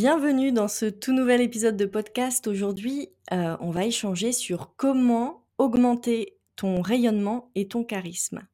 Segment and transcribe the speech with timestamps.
[0.00, 2.46] Bienvenue dans ce tout nouvel épisode de podcast.
[2.46, 8.46] Aujourd'hui, euh, on va échanger sur comment augmenter ton rayonnement et ton charisme.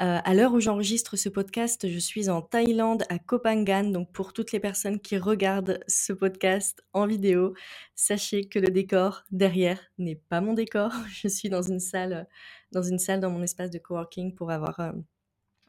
[0.00, 3.90] Euh, à l'heure où j'enregistre ce podcast, je suis en Thaïlande, à Koh Phangan.
[3.90, 7.52] Donc pour toutes les personnes qui regardent ce podcast en vidéo,
[7.94, 10.92] sachez que le décor derrière n'est pas mon décor.
[11.12, 12.26] Je suis dans une salle,
[12.72, 14.92] dans une salle dans mon espace de coworking pour avoir euh,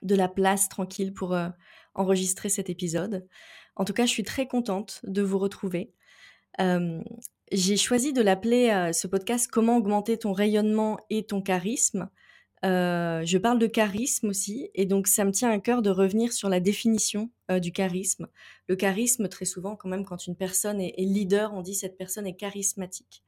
[0.02, 1.38] de la place tranquille pour
[1.94, 3.28] enregistrer cet épisode.
[3.80, 5.94] En tout cas, je suis très contente de vous retrouver.
[7.52, 12.10] j'ai choisi de l'appeler ce podcast Comment augmenter ton rayonnement et ton charisme.
[12.62, 16.50] je parle de charisme aussi, et donc ça me tient à cœur de revenir sur
[16.50, 18.28] la définition du charisme.
[18.68, 22.28] Le charisme, très souvent, quand même, quand une personne est, leader, on dit cette personne
[22.28, 23.24] est charismatique.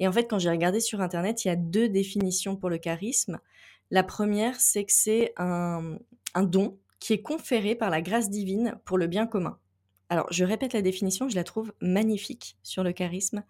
[0.00, 2.78] Et en fait, quand j'ai regardé sur Internet, il y a deux définitions pour le
[2.78, 3.38] charisme.
[3.92, 8.98] La première, c'est que c'est un don qui est conféré par la grâce divine pour
[8.98, 9.60] le bien commun.
[10.12, 13.44] Alors, je répète la définition, je la trouve magnifique sur le charisme.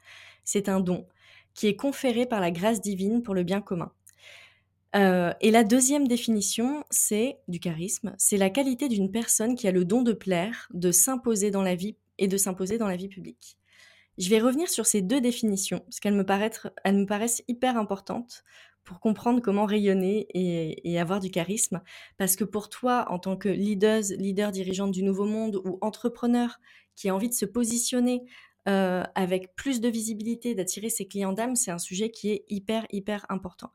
[0.44, 1.08] C'est un don
[1.54, 3.90] qui est conféré par la grâce divine pour le bien commun.
[4.94, 9.72] Euh, et la deuxième définition, c'est du charisme, c'est la qualité d'une personne qui a
[9.72, 13.08] le don de plaire, de s'imposer dans la vie et de s'imposer dans la vie
[13.08, 13.58] publique.
[14.16, 18.44] Je vais revenir sur ces deux définitions parce qu'elles me, paraissent hyper importantes
[18.84, 21.82] pour comprendre comment rayonner et, avoir du charisme.
[22.18, 26.58] Parce que pour toi, en tant que leader, leader dirigeante du nouveau monde ou entrepreneur
[26.94, 28.24] qui a envie de se positionner
[28.68, 32.86] euh, avec plus de visibilité, d'attirer ses clients d'âme, c'est un sujet qui est hyper,
[32.92, 33.72] hyper important.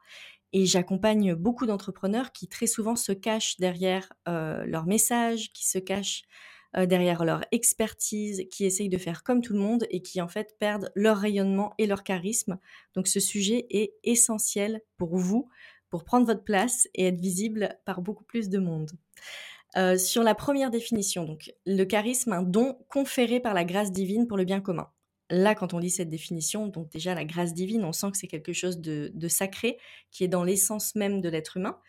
[0.53, 5.77] Et j'accompagne beaucoup d'entrepreneurs qui très souvent se cachent derrière euh, leur message, qui se
[5.77, 6.23] cachent
[6.77, 10.27] euh, derrière leur expertise, qui essayent de faire comme tout le monde et qui en
[10.27, 12.59] fait perdent leur rayonnement et leur charisme.
[12.93, 15.49] Donc ce sujet est essentiel pour vous,
[15.89, 18.91] pour prendre votre place et être visible par beaucoup plus de monde.
[19.75, 24.27] Euh, sur la première définition, donc le charisme, un don conféré par la grâce divine
[24.27, 24.89] pour le bien commun.
[25.29, 28.27] Là, quand on lit cette définition, donc déjà la grâce divine, on sent que c'est
[28.27, 29.77] quelque chose de, sacré,
[30.09, 31.79] qui est dans l'essence même de l'être humain.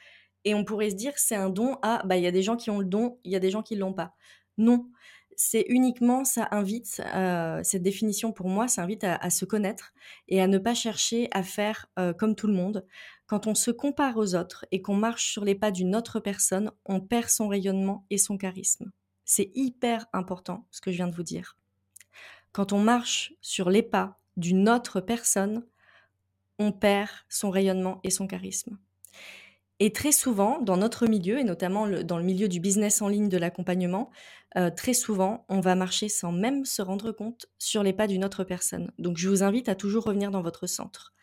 [0.45, 2.57] Et on pourrait se dire, c'est un don à, bah, il y a des gens
[2.57, 4.14] qui ont le don, il y a des gens qui l'ont pas.
[4.58, 4.91] Non,
[5.41, 9.95] c'est uniquement, ça invite, euh, cette définition pour moi, ça invite à, se connaître
[10.27, 12.85] et à ne pas chercher à faire euh, comme tout le monde.
[13.27, 16.73] Quand on se compare aux autres et qu'on marche sur les pas d'une autre personne,
[16.85, 18.91] on perd son rayonnement et son charisme.
[19.24, 21.57] C'est hyper important ce que je viens de vous dire.
[22.51, 25.64] Quand on marche sur les pas d'une autre personne,
[26.58, 28.77] on perd son rayonnement et son charisme.
[29.80, 33.28] Et très souvent, dans notre milieu, et notamment dans le milieu du business en ligne
[33.28, 34.11] de l'accompagnement,
[34.56, 38.24] euh, très souvent, on va marcher sans même se rendre compte sur les pas d'une
[38.24, 38.90] autre personne.
[38.98, 41.14] Donc, je vous invite à toujours revenir dans votre centre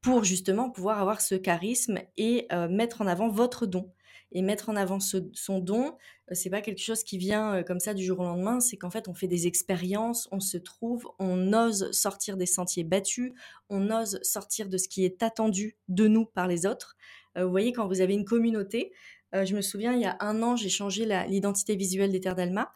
[0.00, 3.92] pour justement pouvoir avoir ce charisme et euh, mettre en avant votre don.
[4.34, 5.94] Et mettre en avant son don,
[6.30, 8.58] euh, c'est pas quelque chose qui vient comme ça du jour au lendemain.
[8.58, 12.82] C'est qu'en fait, on fait des expériences, on se trouve, on ose sortir des sentiers
[12.82, 13.32] battus,
[13.68, 16.96] on ose sortir de ce qui est attendu de nous par les autres.
[17.36, 18.92] Euh, vous voyez, quand vous avez une communauté,
[19.34, 22.34] euh, je me souviens, il y a un an, j'ai changé l'identité visuelle des Terres
[22.34, 22.72] d'Alma.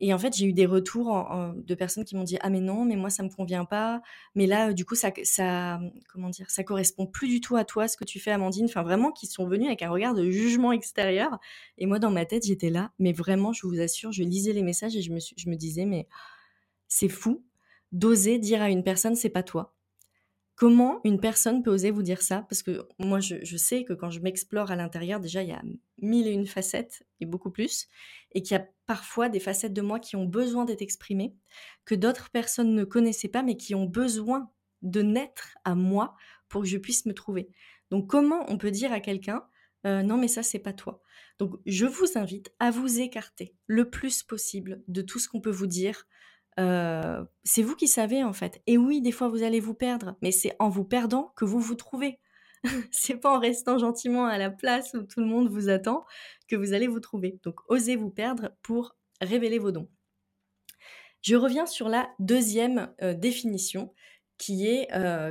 [0.00, 2.84] Et en fait, j'ai eu des retours de personnes qui m'ont dit ah mais non,
[2.84, 4.02] mais moi ça me convient pas.
[4.34, 5.12] Mais là, du coup, ça,
[6.12, 8.64] comment dire, ça correspond plus du tout à toi ce que tu fais, Amandine.
[8.66, 11.38] Enfin, vraiment, qui sont venus avec un regard de jugement extérieur.
[11.78, 12.90] Et moi, dans ma tête, j'étais là.
[12.98, 15.86] Mais vraiment, je vous assure, je lisais les messages et je me, je me disais
[15.86, 16.08] mais
[16.88, 17.44] c'est fou
[17.92, 19.73] d'oser dire à une personne c'est pas toi.
[20.56, 22.46] Comment une personne peut oser vous dire ça?
[22.48, 25.62] Parce que moi, je, sais que quand je m'explore à l'intérieur, déjà, il y a
[26.00, 27.88] mille et une facettes, et beaucoup plus,
[28.32, 31.34] et qu'il y a parfois des facettes de moi qui ont besoin d'être exprimées,
[31.84, 34.50] que d'autres personnes ne connaissaient pas, mais qui ont besoin
[34.82, 36.14] de naître à moi
[36.48, 37.48] pour que je puisse me trouver.
[37.90, 39.44] Donc, comment on peut dire à quelqu'un,
[39.86, 41.02] euh, non, mais ça, c'est pas toi.
[41.38, 45.50] Donc, je vous invite à vous écarter le plus possible de tout ce qu'on peut
[45.50, 46.06] vous dire
[46.56, 48.62] c'est vous qui savez en fait.
[48.66, 51.60] Et oui, des fois vous allez vous perdre, mais c'est en vous perdant que vous
[51.60, 52.18] vous trouvez.
[52.90, 56.04] c'est pas en restant gentiment à la place où tout le monde vous attend
[56.48, 57.38] que vous allez vous trouver.
[57.42, 59.88] Donc osez vous perdre pour révéler vos dons.
[61.22, 63.94] Je reviens sur la deuxième définition
[64.36, 64.88] qui est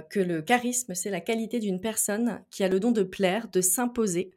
[0.10, 3.62] que le charisme, c'est la qualité d'une personne qui a le don de plaire, de
[3.62, 4.32] s'imposer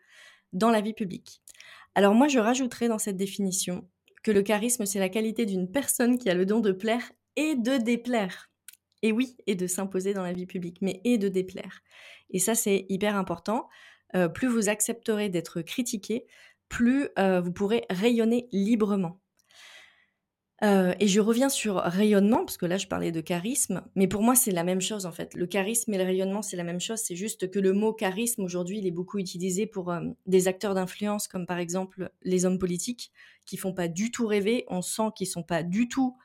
[0.52, 1.42] dans la vie publique.
[1.94, 3.88] Alors moi, je rajouterai dans cette définition
[4.26, 7.54] que le charisme, c'est la qualité d'une personne qui a le don de plaire et
[7.54, 8.50] de déplaire.
[9.02, 11.80] Et oui, et de s'imposer dans la vie publique, mais et de déplaire.
[12.30, 13.68] Et ça, c'est hyper important.
[14.16, 16.26] Euh, plus vous accepterez d'être critiqué,
[16.68, 19.20] plus euh, vous pourrez rayonner librement.
[20.62, 24.22] Euh, et je reviens sur rayonnement, parce que là je parlais de charisme, mais pour
[24.22, 25.34] moi c'est la même chose en fait.
[25.34, 28.42] Le charisme et le rayonnement c'est la même chose, c'est juste que le mot charisme
[28.42, 32.58] aujourd'hui il est beaucoup utilisé pour euh, des acteurs d'influence comme par exemple les hommes
[32.58, 33.12] politiques
[33.44, 36.16] qui font pas du tout rêver, on sent qu'ils sont pas du tout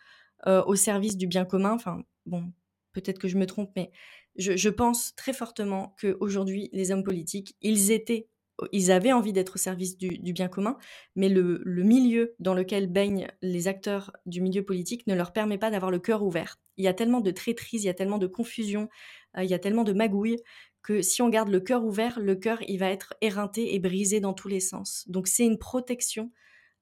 [0.47, 1.73] au service du bien commun.
[1.73, 2.51] Enfin, bon,
[2.93, 3.91] peut-être que je me trompe, mais
[4.37, 8.27] je, pense très fortement qu'aujourd'hui, les hommes politiques, ils étaient,
[8.71, 10.77] ils avaient envie d'être au service du, bien commun,
[11.15, 15.71] mais le, milieu dans lequel baignent les acteurs du milieu politique ne leur permet pas
[15.71, 16.59] d'avoir le cœur ouvert.
[16.77, 18.89] Il y a tellement de traîtrise, il y a tellement de confusion,
[19.37, 20.41] euh, il y a tellement de magouilles
[20.83, 24.19] que si on garde le cœur ouvert, le cœur, il va être éreinté et brisé
[24.19, 25.05] dans tous les sens.
[25.07, 26.31] Donc c'est une protection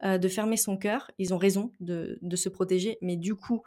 [0.04, 1.12] euh, de fermer son cœur.
[1.18, 3.64] Ils ont raison de, se protéger, mais du coup,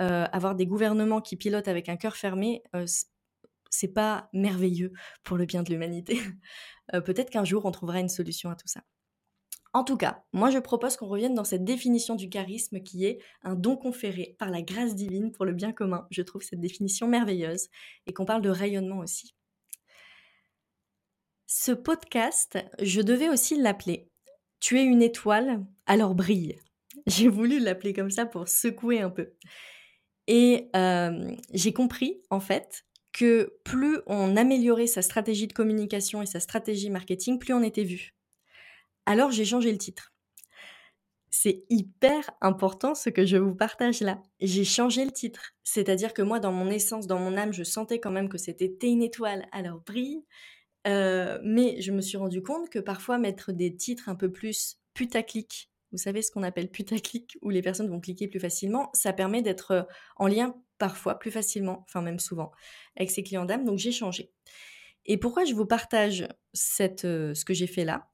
[0.00, 2.62] euh, avoir des gouvernements qui pilotent avec un cœur fermé,
[3.70, 4.92] c'est pas merveilleux
[5.24, 6.20] pour le bien de l'humanité.
[6.92, 8.82] Euh, peut-être qu'un jour on trouvera une solution à tout ça.
[9.72, 13.20] En tout cas, moi je propose qu'on revienne dans cette définition du charisme qui est
[13.42, 16.08] un don conféré par la grâce divine pour le bien commun.
[16.10, 17.68] Je trouve cette définition merveilleuse
[18.08, 19.36] et qu'on parle de rayonnement aussi.
[21.46, 24.08] Ce podcast, je devais aussi l'appeler
[24.58, 26.58] Tu es une étoile, alors brille.
[27.06, 29.32] J'ai voulu l'appeler comme ça pour secouer un peu.
[30.26, 36.26] Et euh, j'ai compris en fait que plus on améliorait sa stratégie de communication et
[36.26, 38.14] sa stratégie marketing, plus on était vu.
[39.06, 40.12] Alors j'ai changé le titre.
[41.30, 44.20] C'est hyper important ce que je vous partage là.
[44.40, 45.52] J'ai changé le titre.
[45.62, 48.74] C'est-à-dire que moi, dans mon essence, dans mon âme, je sentais quand même que c'était
[48.82, 50.24] une étoile, alors brille.
[50.86, 54.78] Euh, mais je me suis rendu compte que parfois mettre des titres un peu plus
[54.94, 59.12] putaclic, vous savez ce qu'on appelle putaclic, où les personnes vont cliquer plus facilement, ça
[59.12, 62.50] permet d'être en lien parfois plus facilement, enfin même souvent,
[62.96, 63.64] avec ses clients d'âme.
[63.64, 64.32] Donc j'ai changé.
[65.04, 66.26] Et pourquoi je vous partage
[66.80, 68.08] euh, ce que j'ai fait là?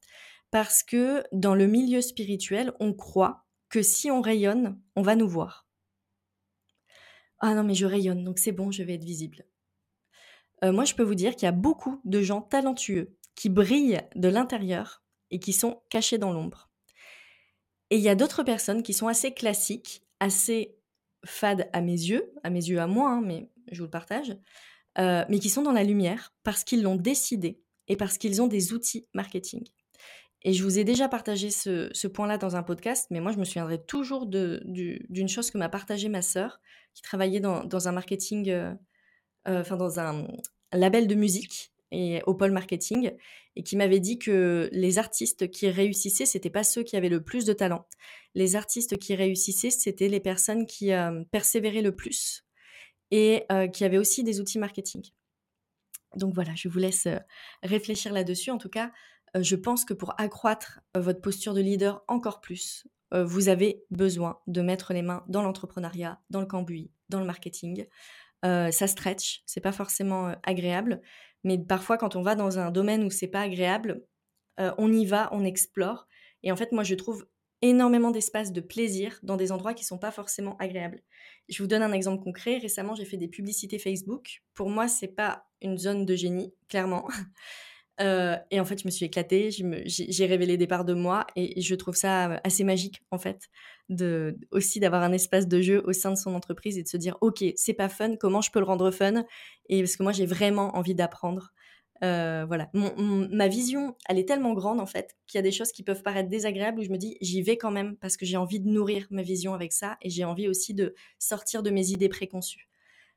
[0.50, 5.28] Parce que dans le milieu spirituel, on croit que si on rayonne, on va nous
[5.28, 5.66] voir.
[7.38, 9.46] Ah non, mais je rayonne, donc c'est bon, je vais être visible.
[10.64, 14.00] Euh, moi, je peux vous dire qu'il y a beaucoup de gens talentueux qui brillent
[14.14, 16.70] de l'intérieur et qui sont cachés dans l'ombre.
[17.90, 20.75] Et il y a d'autres personnes qui sont assez classiques, assez
[21.26, 24.36] fades à mes yeux, à mes yeux à moi, hein, mais je vous le partage,
[24.98, 28.46] euh, mais qui sont dans la lumière parce qu'ils l'ont décidé et parce qu'ils ont
[28.46, 29.64] des outils marketing.
[30.42, 33.44] Et je vous ai déjà partagé ce, point-là dans un podcast, mais moi je me
[33.44, 36.60] souviendrai toujours d'une chose que m'a partagée ma sœur,
[36.94, 38.72] qui travaillait dans, un marketing, euh,
[39.48, 40.26] euh, dans un
[40.72, 43.12] label de musique et au pôle marketing,
[43.54, 47.22] et qui m'avait dit que les artistes qui réussissaient, c'était pas ceux qui avaient le
[47.22, 47.86] plus de talent.
[48.34, 52.44] Les artistes qui réussissaient, c'était les personnes qui euh, persévéraient le plus
[53.10, 55.02] et euh, qui avaient aussi des outils marketing.
[56.16, 57.18] Donc voilà, je vous laisse euh,
[57.62, 58.50] réfléchir là-dessus.
[58.50, 58.92] En tout cas,
[59.34, 64.62] je pense que pour accroître votre posture de leader encore plus, vous avez besoin de
[64.62, 67.86] mettre les mains dans l'entrepreneuriat, dans le cambouis, dans le marketing.
[68.42, 71.00] Ça stretch, c'est pas forcément agréable,
[71.46, 74.02] mais parfois, quand on va dans un domaine où c'est pas agréable,
[74.58, 76.08] euh, on y va, on explore.
[76.42, 77.24] Et en fait, moi, je trouve
[77.62, 81.02] énormément d'espace de plaisir dans des endroits qui sont pas forcément agréables.
[81.48, 82.58] Je vous donne un exemple concret.
[82.58, 84.42] Récemment, j'ai fait des publicités Facebook.
[84.54, 87.06] Pour moi, c'est pas une zone de génie, clairement.
[88.00, 91.60] Euh, et en fait, je me suis éclatée, j'ai révélé des parts de moi et
[91.62, 93.48] je trouve ça assez magique, en fait,
[93.88, 96.96] de, aussi d'avoir un espace de jeu au sein de son entreprise et de se
[96.98, 99.24] dire, OK, c'est pas fun, comment je peux le rendre fun?
[99.68, 101.52] Et parce que moi, j'ai vraiment envie d'apprendre.
[102.04, 105.72] Euh, voilà, ma vision, elle est tellement grande, en fait, qu'il y a des choses
[105.72, 108.36] qui peuvent paraître désagréables où je me dis, j'y vais quand même parce que j'ai
[108.36, 111.88] envie de nourrir ma vision avec ça et j'ai envie aussi de sortir de mes
[111.88, 112.68] idées préconçues.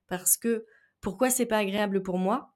[0.08, 0.66] Parce que
[1.02, 2.54] pourquoi c'est pas agréable pour moi?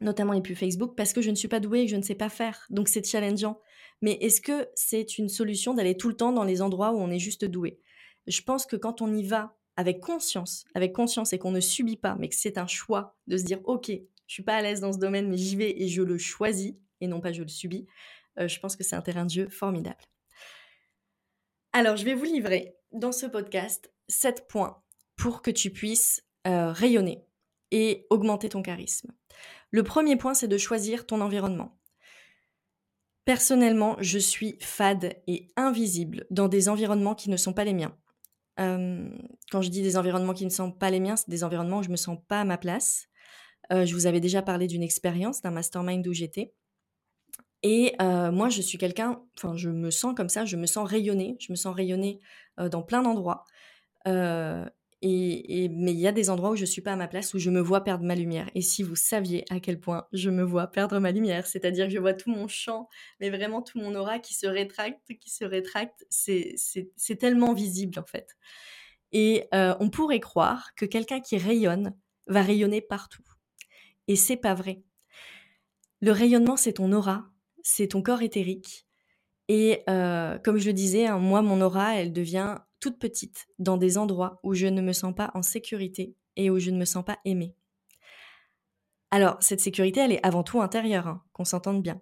[0.00, 2.02] Notamment les pubs Facebook, parce que je ne suis pas douée et que je ne
[2.02, 2.66] sais pas faire.
[2.70, 3.60] Donc c'est challengeant.
[4.00, 7.10] Mais est-ce que c'est une solution d'aller tout le temps dans les endroits où on
[7.10, 7.80] est juste doué?
[8.26, 11.96] Je pense que quand on y va avec conscience, avec conscience et qu'on ne subit
[11.96, 14.80] pas, mais que c'est un choix de se dire ok, je suis pas à l'aise
[14.80, 17.48] dans ce domaine, mais j'y vais et je le choisis et non pas je le
[17.48, 17.86] subis.
[18.38, 20.04] Euh, je pense que c'est un terrain de jeu formidable.
[21.72, 24.82] Alors je vais vous livrer dans ce podcast 7 points
[25.16, 27.24] pour que tu puisses euh, rayonner
[27.70, 29.12] et augmenter ton charisme.
[29.70, 31.78] Le premier point, c'est de choisir ton environnement.
[33.24, 37.94] Personnellement, je suis fade et invisible dans des environnements qui ne sont pas les miens.
[38.58, 39.08] Euh,
[39.52, 41.82] quand je dis des environnements qui ne sont pas les miens, c'est des environnements où
[41.82, 43.06] je ne me sens pas à ma place.
[43.70, 46.54] Euh, je vous avais déjà parlé d'une expérience, d'un mastermind où j'étais.
[47.62, 50.88] Et euh, moi, je suis quelqu'un, enfin, je me sens comme ça, je me sens
[50.88, 52.20] rayonner, je me sens rayonner
[52.56, 53.44] dans plein d'endroits.
[55.00, 57.38] Et, mais il y a des endroits où je suis pas à ma place, où
[57.38, 58.50] je me vois perdre ma lumière.
[58.56, 61.92] Et si vous saviez à quel point je me vois perdre ma lumière, c'est-à-dire que
[61.92, 62.88] je vois tout mon champ,
[63.20, 68.04] mais vraiment tout mon aura qui se rétracte, qui se rétracte, c'est tellement visible en
[68.04, 68.36] fait.
[69.12, 71.94] Et euh, on pourrait croire que quelqu'un qui rayonne
[72.26, 73.22] va rayonner partout.
[74.08, 74.82] Et c'est pas vrai.
[76.00, 77.30] Le rayonnement, c'est ton aura,
[77.62, 78.86] c'est ton corps éthérique.
[79.48, 83.76] Et euh, comme je le disais, hein, moi, mon aura, elle devient toute petite, dans
[83.76, 86.84] des endroits où je ne me sens pas en sécurité et où je ne me
[86.84, 87.54] sens pas aimée.
[89.10, 92.00] Alors, cette sécurité, elle est avant tout intérieure, hein, qu'on s'entende bien.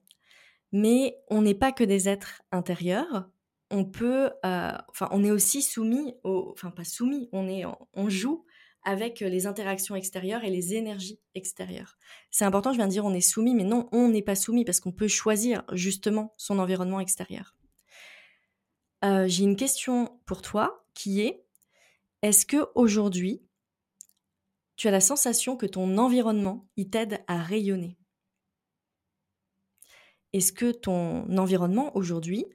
[0.73, 3.29] Mais on n'est pas que des êtres intérieurs.
[3.71, 4.73] On peut, euh,
[5.11, 7.65] on est aussi soumis, enfin pas soumis, on est,
[7.95, 8.45] on joue
[8.87, 11.99] avec les interactions extérieures et les énergies extérieures.
[12.31, 14.65] C'est important, je viens de dire on est soumis, mais non, on n'est pas soumis
[14.65, 17.57] parce qu'on peut choisir justement son environnement extérieur.
[19.05, 21.45] Euh, j'ai une question pour toi qui est
[22.23, 23.43] est-ce que aujourd'hui
[24.77, 27.99] tu as la sensation que ton environnement il t'aide à rayonner?
[30.33, 32.47] Est-ce que ton environnement aujourd'hui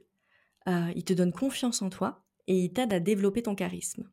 [0.68, 4.10] euh, il te donne confiance en toi et il t'aide à développer ton charisme?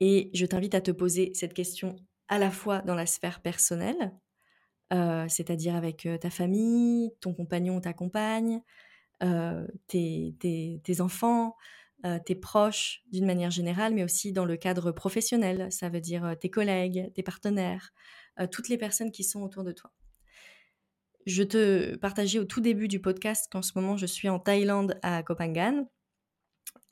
[0.00, 1.96] Et je t'invite à te poser cette question
[2.28, 4.14] à la fois dans la sphère personnelle,
[4.92, 8.62] euh, c'est-à-dire avec ta famille, ton compagnon ou ta compagne,
[9.22, 11.56] euh, tes, enfants,
[12.26, 16.50] tes proches d'une manière générale, mais aussi dans le cadre professionnel, ça veut dire tes
[16.50, 17.92] collègues, tes partenaires,
[18.52, 19.90] toutes les personnes qui sont autour de toi.
[21.26, 24.98] Je te partageais au tout début du podcast qu'en ce moment je suis en Thaïlande
[25.02, 25.22] à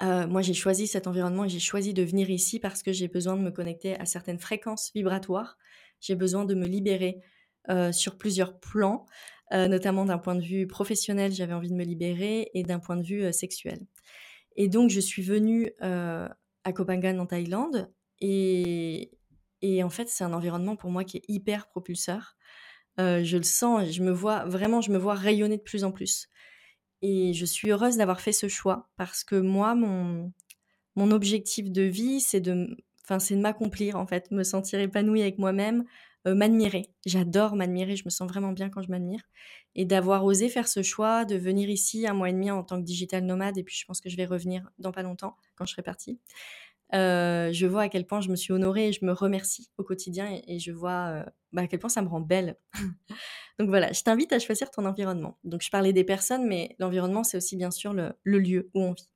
[0.03, 3.09] euh, moi, j'ai choisi cet environnement et j'ai choisi de venir ici parce que j'ai
[3.09, 5.57] besoin de me connecter à certaines fréquences vibratoires.
[6.01, 7.21] J'ai besoin de me libérer
[7.69, 9.07] euh, sur plusieurs plans,
[9.53, 12.97] euh, notamment d'un point de vue professionnel, j'avais envie de me libérer, et d'un point
[12.97, 13.81] de vue sexuel.
[14.57, 19.11] Et donc, je suis venue à Phangan en Thaïlande, et,
[19.63, 22.37] et en fait, c'est un environnement pour moi qui est hyper propulseur.
[22.99, 26.29] je le sens, je me vois vraiment, je me vois rayonner de plus en plus.
[27.03, 30.33] Et je suis heureuse d'avoir fait ce choix parce que moi, mon,
[30.97, 32.77] mon objectif de vie, c'est de,
[33.19, 35.85] c'est de m'accomplir en fait, me sentir épanouie avec moi-même,
[36.27, 36.91] euh, m'admirer.
[37.05, 39.23] J'adore m'admirer, je me sens vraiment bien quand je m'admire.
[39.75, 42.79] Et d'avoir osé faire ce choix, de venir ici un mois et demi en tant
[42.79, 45.67] que digital nomade, et puis je pense que je vais revenir dans pas longtemps quand
[45.67, 46.21] je serai partie.
[46.95, 49.83] Euh, je vois à quel point je me suis honorée et je me remercie au
[49.83, 52.57] quotidien et, je vois euh, bah, à quel point ça me rend belle.
[53.59, 55.39] Donc voilà, je t'invite à choisir ton environnement.
[55.45, 58.93] Donc je parlais des personnes, mais l'environnement, c'est aussi bien sûr le, lieu où on
[58.93, 59.09] vit.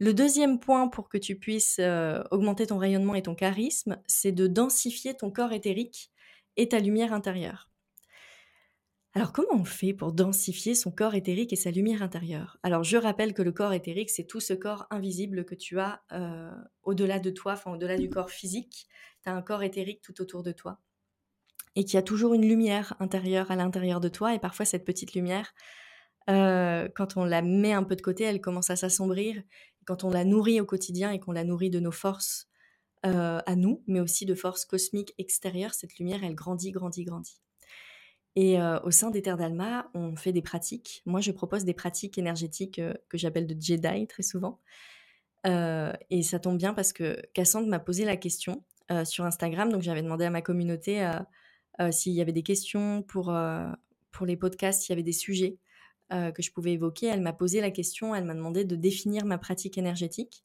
[0.00, 4.32] Le deuxième point pour que tu puisses euh, augmenter ton rayonnement et ton charisme, c'est
[4.32, 6.10] de densifier ton corps éthérique
[6.56, 7.70] et ta lumière intérieure.
[9.16, 12.58] Alors comment on fait pour densifier son corps éthérique et sa lumière intérieure?
[12.64, 16.02] Alors je rappelle que le corps éthérique, c'est tout ce corps invisible que tu as
[16.10, 16.50] euh,
[16.82, 18.88] au-delà de toi, enfin au-delà du corps physique.
[19.22, 20.80] Tu as un corps éthérique tout autour de toi
[21.76, 24.34] et qui a toujours une lumière intérieure à l'intérieur de toi.
[24.34, 25.54] Et parfois cette petite lumière,
[26.30, 29.42] euh, quand on la met un peu de côté, elle commence à s'assombrir.
[29.86, 32.48] Quand on la nourrit au quotidien et qu'on la nourrit de nos forces
[33.06, 37.40] euh, à nous, mais aussi de forces cosmiques extérieures, cette lumière, elle grandit, grandit, grandit.
[38.36, 41.02] Et au sein des Terres d'Alma, on fait des pratiques.
[41.06, 44.58] Moi, je propose des pratiques énergétiques que j'appelle de Jedi très souvent.
[45.44, 48.64] et ça tombe bien parce que Cassandre m'a posé la question
[49.04, 49.70] sur Instagram.
[49.70, 51.08] Donc, j'avais demandé à ma communauté
[51.92, 53.32] s'il y avait des questions pour,
[54.10, 55.58] pour les podcasts, s'il y avait des sujets
[56.10, 57.06] que je pouvais évoquer.
[57.06, 60.44] Elle m'a posé la question, elle m'a demandé de définir ma pratique énergétique.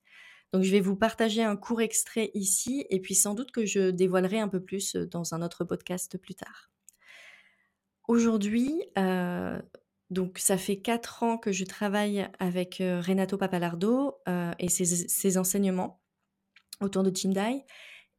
[0.52, 3.92] Donc, je vais vous partager un court extrait ici et puis sans doute que je
[3.92, 6.70] dévoilerai un peu plus dans un autre podcast plus tard.
[8.10, 9.62] Aujourd'hui, euh,
[10.10, 15.38] donc ça fait quatre ans que je travaille avec euh, Renato Papalardo euh, et ses,
[15.38, 16.02] enseignements
[16.82, 17.66] autour de Chindai.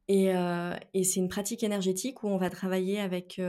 [0.06, 3.40] Et, et c'est une pratique énergétique où on va travailler avec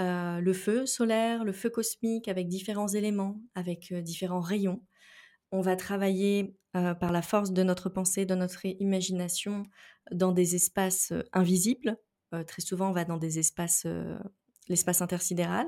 [0.00, 4.82] le feu solaire, le feu cosmique, avec différents éléments, avec différents rayons.
[5.52, 9.64] On va travailler par la force de notre pensée, de notre imagination,
[10.10, 11.96] dans des espaces invisibles.
[12.46, 13.86] très souvent, on va dans des espaces
[14.70, 15.66] l'espace intersidéral.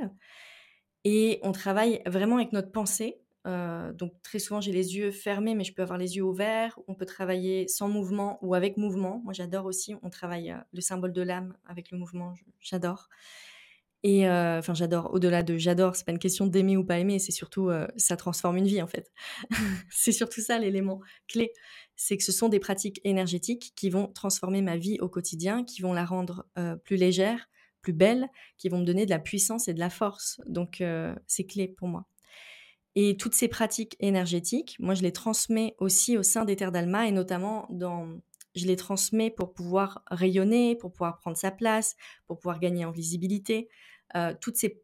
[1.05, 3.19] Et on travaille vraiment avec notre pensée.
[3.45, 6.79] Euh, donc très souvent j'ai les yeux fermés, mais je peux avoir les yeux ouverts.
[6.87, 9.21] On peut travailler sans mouvement ou avec mouvement.
[9.25, 9.95] Moi j'adore aussi.
[10.03, 12.35] On travaille euh, le symbole de l'âme avec le mouvement.
[12.61, 13.09] J'adore.
[14.05, 15.13] Et euh, enfin j'adore.
[15.13, 17.19] Au-delà de j'adore, c'est pas une question d'aimer ou pas aimer.
[17.19, 19.13] C'est surtout ça transforme une vie en fait.
[19.91, 21.53] c'est surtout ça l'élément clé.
[21.95, 25.83] C'est que ce sont des pratiques énergétiques qui vont transformer ma vie au quotidien, qui
[25.83, 26.47] vont la rendre
[26.85, 27.49] plus légère,
[27.83, 30.41] plus belles, qui vont me donner de la puissance et de la force.
[30.47, 32.07] Donc, euh, c'est clé pour moi.
[32.95, 37.07] Et toutes ces pratiques énergétiques, moi, je les transmets aussi au sein des terres d'Alma
[37.07, 38.21] et notamment dans.
[38.55, 42.91] Je les transmets pour pouvoir rayonner, pour pouvoir prendre sa place, pour pouvoir gagner en
[42.91, 43.71] visibilité.
[44.17, 44.83] Euh, toutes ces,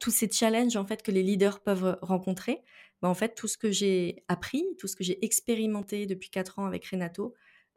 [0.00, 2.62] tous ces challenges en fait que les leaders peuvent rencontrer,
[3.02, 6.58] ben, en fait, tout ce que j'ai appris, tout ce que j'ai expérimenté depuis quatre
[6.58, 7.34] ans avec Renato,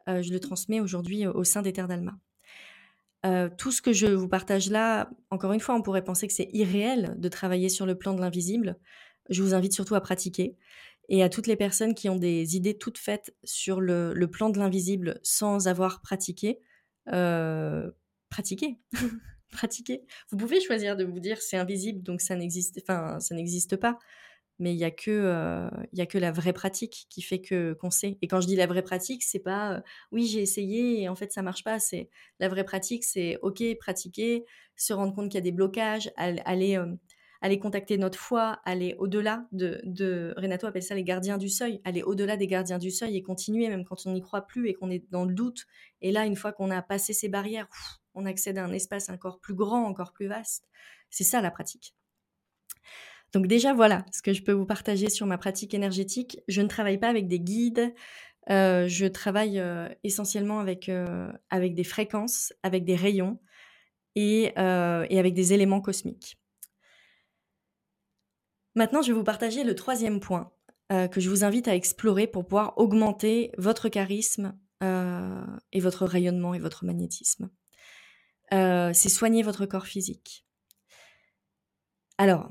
[0.08, 2.18] euh, je le transmets aujourd'hui au sein des terres d'Alma.
[3.26, 6.32] Euh, tout ce que je vous partage là, encore une fois, on pourrait penser que
[6.32, 8.78] c'est irréel de travailler sur le plan de l'invisible.
[9.28, 10.56] Je vous invite surtout à pratiquer.
[11.10, 14.58] Et à toutes les personnes qui ont des idées toutes faites sur le, plan de
[14.58, 16.60] l'invisible sans avoir pratiqué,
[17.12, 17.90] euh,
[18.30, 18.78] pratiquez.
[19.50, 20.02] pratiquez.
[20.30, 23.98] Vous pouvez choisir de vous dire c'est invisible donc ça n'existe, enfin ça n'existe pas
[24.58, 27.74] mais il y a que euh, y a que la vraie pratique qui fait que
[27.74, 28.18] qu'on sait.
[28.22, 29.80] Et quand je dis la vraie pratique, c'est pas euh,
[30.12, 31.78] oui j'ai essayé et en fait ça marche pas.
[31.78, 32.08] C'est
[32.40, 34.44] la vraie pratique, c'est ok pratiquer,
[34.76, 36.86] se rendre compte qu'il y a des blocages, aller euh,
[37.40, 41.80] aller contacter notre foi, aller au-delà de, de Renato appelle ça les gardiens du seuil,
[41.84, 44.74] aller au-delà des gardiens du seuil et continuer même quand on n'y croit plus et
[44.74, 45.66] qu'on est dans le doute.
[46.02, 47.68] Et là une fois qu'on a passé ces barrières,
[48.18, 50.68] on accède à un espace encore plus grand, encore plus vaste.
[51.10, 51.94] C'est ça la pratique.
[53.32, 56.40] Donc déjà, voilà ce que je peux vous partager sur ma pratique énergétique.
[56.48, 57.94] Je ne travaille pas avec des guides,
[58.50, 63.38] euh, je travaille euh, essentiellement avec, euh, avec des fréquences, avec des rayons
[64.14, 66.38] et, et, avec des éléments cosmiques.
[68.74, 70.52] Maintenant, je vais vous partager le troisième point
[70.90, 76.58] que je vous invite à explorer pour pouvoir augmenter votre charisme et votre rayonnement et
[76.58, 77.48] votre magnétisme.
[78.50, 80.44] C'est soigner votre corps physique.
[82.18, 82.50] Alors,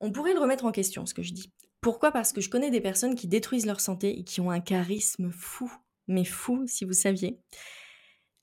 [0.00, 1.52] on pourrait le remettre en question, ce que je dis.
[1.80, 2.12] Pourquoi?
[2.12, 5.30] Parce que je connais des personnes qui détruisent leur santé et qui ont un charisme
[5.30, 5.72] fou,
[6.08, 7.40] mais fou si vous saviez.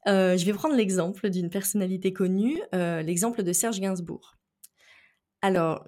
[0.08, 4.36] Euh, je vais prendre l'exemple d'une personnalité connue, euh, l'exemple de Serge Gainsbourg.
[5.42, 5.86] Alors.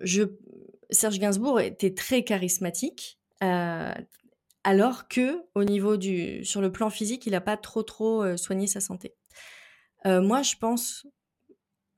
[0.91, 3.93] Serge Gainsbourg était très charismatique, euh,
[4.63, 8.65] alors que au niveau du, sur le plan physique, il n'a pas trop trop soigné
[8.65, 9.13] sa santé.
[10.05, 11.05] Moi, je pense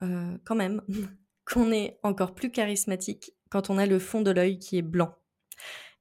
[0.00, 0.82] quand même
[1.46, 5.14] qu'on est encore plus charismatique quand on a le fond de l'œil qui est blanc.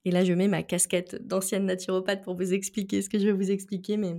[0.06, 3.34] Et là, je mets ma casquette d'ancienne naturopathe pour vous expliquer ce que je vais
[3.34, 4.16] vous expliquer, mais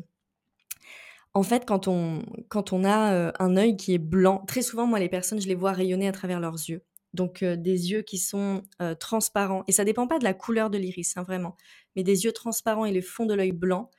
[1.35, 4.87] en fait, quand on, quand on a euh, un œil qui est blanc, très souvent,
[4.87, 6.85] moi, les personnes, je les vois rayonner à travers leurs yeux.
[7.15, 9.65] Donc, euh, des yeux qui sont euh, transparents.
[9.67, 11.57] Et ça dépend pas de la couleur de l'iris, hein, vraiment.
[11.97, 13.91] Mais des yeux transparents et le fond de l'œil blanc,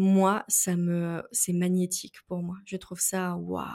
[0.00, 2.56] moi, ça me, c'est magnétique pour moi.
[2.64, 3.66] Je trouve ça, waouh.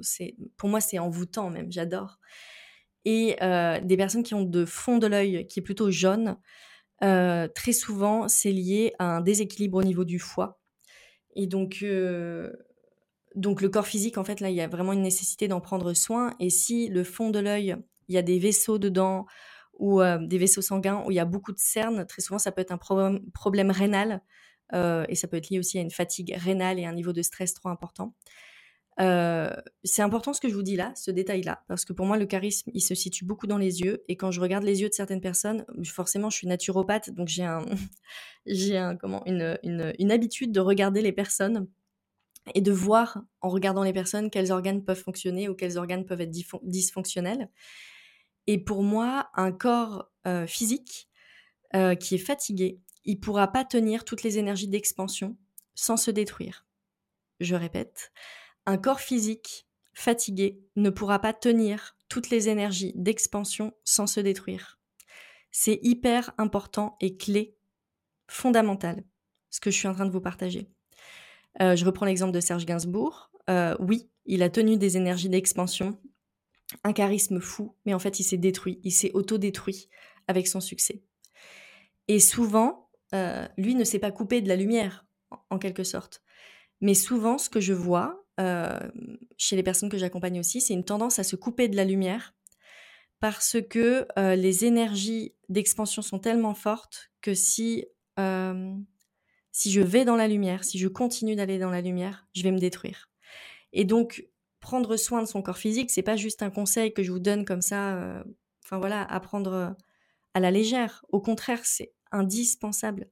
[0.00, 1.70] C'est, pour moi, c'est envoûtant même.
[1.70, 2.18] J'adore
[3.04, 6.36] et euh, des personnes qui ont de fond de l'œil qui est plutôt jaune,
[7.02, 10.60] euh, très souvent c'est lié à un déséquilibre au niveau du foie.
[11.36, 12.52] Et donc, euh,
[13.34, 15.92] donc le corps physique, en fait, là, il y a vraiment une nécessité d'en prendre
[15.92, 16.34] soin.
[16.38, 17.76] Et si le fond de l'œil,
[18.08, 19.26] il y a des vaisseaux dedans
[19.80, 22.60] ou des vaisseaux sanguins où il y a beaucoup de cernes, très souvent ça peut
[22.60, 24.22] être un problème rénal.
[24.72, 27.54] Et ça peut être lié aussi à une fatigue rénale et un niveau de stress
[27.54, 28.14] trop important.
[29.00, 29.50] Euh,
[29.82, 32.26] c'est important ce que je vous dis là, ce détail-là, parce que pour moi, le
[32.26, 34.04] charisme, il se situe beaucoup dans les yeux.
[34.08, 37.44] Et quand je regarde les yeux de certaines personnes, forcément, je suis naturopathe, donc j'ai
[37.44, 37.64] un,
[38.46, 38.96] un,
[39.26, 41.68] une, une, habitude de regarder les personnes
[42.54, 46.20] et de voir, en regardant les personnes, quels organes peuvent fonctionner ou quels organes peuvent
[46.20, 47.48] être dysfonctionnels.
[48.46, 51.08] Et pour moi, un corps euh, physique
[51.74, 55.36] euh, qui est fatigué, il pourra pas tenir toutes les énergies d'expansion
[55.74, 56.66] sans se détruire.
[57.40, 58.12] Je répète,
[58.66, 64.78] un corps physique fatigué ne pourra pas tenir toutes les énergies d'expansion sans se détruire.
[65.50, 67.56] C'est hyper important et clé,
[68.26, 69.04] fondamental,
[69.50, 70.68] ce que je suis en train de vous partager.
[71.60, 73.30] Euh, je reprends l'exemple de Serge Gainsbourg.
[73.48, 75.98] Euh, oui, il a tenu des énergies d'expansion,
[76.82, 79.88] un charisme fou, mais en fait il s'est détruit, il s'est auto-détruit
[80.26, 81.02] avec son succès.
[82.08, 85.06] Et souvent, euh, lui ne s'est pas coupé de la lumière,
[85.50, 86.22] en quelque sorte.
[86.80, 88.78] Mais souvent, ce que je vois, euh,
[89.36, 92.34] chez les personnes que j'accompagne aussi, c'est une tendance à se couper de la lumière
[93.20, 97.86] parce que euh, les énergies d'expansion sont tellement fortes que si,
[99.52, 102.50] si je vais dans la lumière, si je continue d'aller dans la lumière, je vais
[102.50, 103.08] me détruire.
[103.72, 104.26] Et donc,
[104.60, 107.44] prendre soin de son corps physique, c'est pas juste un conseil que je vous donne
[107.44, 108.22] comme ça,
[108.64, 109.74] enfin voilà, à prendre
[110.34, 111.04] à la légère.
[111.08, 113.10] Au contraire, c'est indispensable.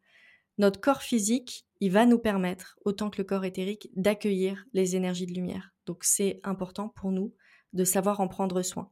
[0.59, 5.27] Notre corps physique, il va nous permettre, autant que le corps éthérique, d'accueillir les énergies
[5.27, 5.73] de lumière.
[5.87, 7.35] Donc c'est important pour nous
[7.73, 8.91] de savoir en prendre soin.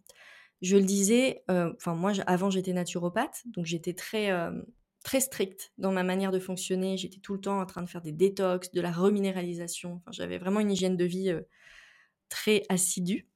[0.62, 4.50] Je le disais, euh, enfin moi avant j'étais naturopathe, donc j'étais très euh,
[5.04, 6.96] très stricte dans ma manière de fonctionner.
[6.96, 10.02] J'étais tout le temps en train de faire des détox, de la reminéralisation.
[10.10, 11.42] J'avais vraiment une hygiène de vie euh,
[12.28, 13.28] très assidue.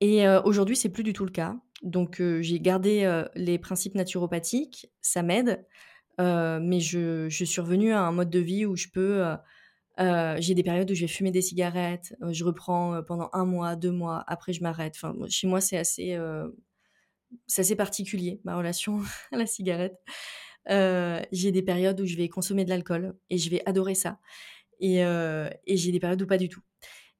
[0.00, 1.54] Et aujourd'hui c'est plus du tout le cas.
[1.82, 5.64] Donc j'ai gardé les principes naturopathiques, ça m'aide.
[6.22, 9.24] Euh, mais je, suis revenue à un mode de vie où je peux.
[9.24, 9.36] Euh,
[10.00, 13.76] euh, j'ai des périodes où je vais fumer des cigarettes, je reprends pendant un mois,
[13.76, 14.94] deux mois, après je m'arrête.
[15.28, 16.18] Chez moi, c'est assez,
[17.58, 19.00] assez particulier, ma relation
[19.32, 19.96] à la cigarette.
[20.66, 24.18] j'ai des périodes où je vais consommer de l'alcool et je vais adorer ça.
[24.80, 26.62] Et, et j'ai des périodes où pas du tout.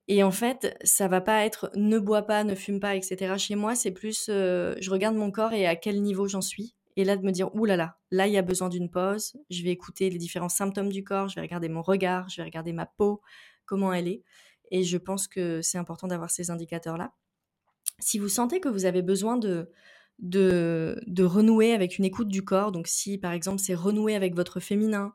[0.09, 3.35] Et en fait, ça va pas être ne bois pas, ne fume pas, etc.
[3.37, 7.05] Chez moi, c'est plus je regarde mon corps et à quel niveau j'en suis et
[7.05, 9.37] là de me dire ouh là il y a besoin d'une pause.
[9.51, 12.45] Je vais écouter les différents symptômes du corps, je vais regarder mon regard, je vais
[12.45, 13.23] regarder ma peau,
[13.65, 14.23] comment elle est.
[14.71, 17.13] Et je pense que c'est important d'avoir ces indicateurs-là.
[17.99, 19.71] Si vous sentez que vous avez besoin de,
[20.19, 24.35] de, de, renouer avec une écoute du corps, donc si par exemple c'est renouer avec
[24.35, 25.13] votre féminin,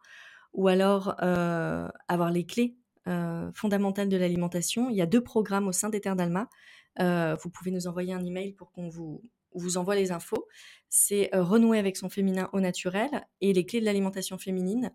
[0.54, 5.68] ou alors euh, avoir les clés euh, fondamentales de l'alimentation, il y a deux programmes
[5.68, 6.50] au sein d'Alma.
[7.00, 9.22] Euh, vous pouvez nous envoyer un email pour qu'on vous,
[9.58, 10.48] vous envoie les infos.
[10.90, 14.94] C'est renouer avec son féminin au naturel et les clés de l'alimentation féminine.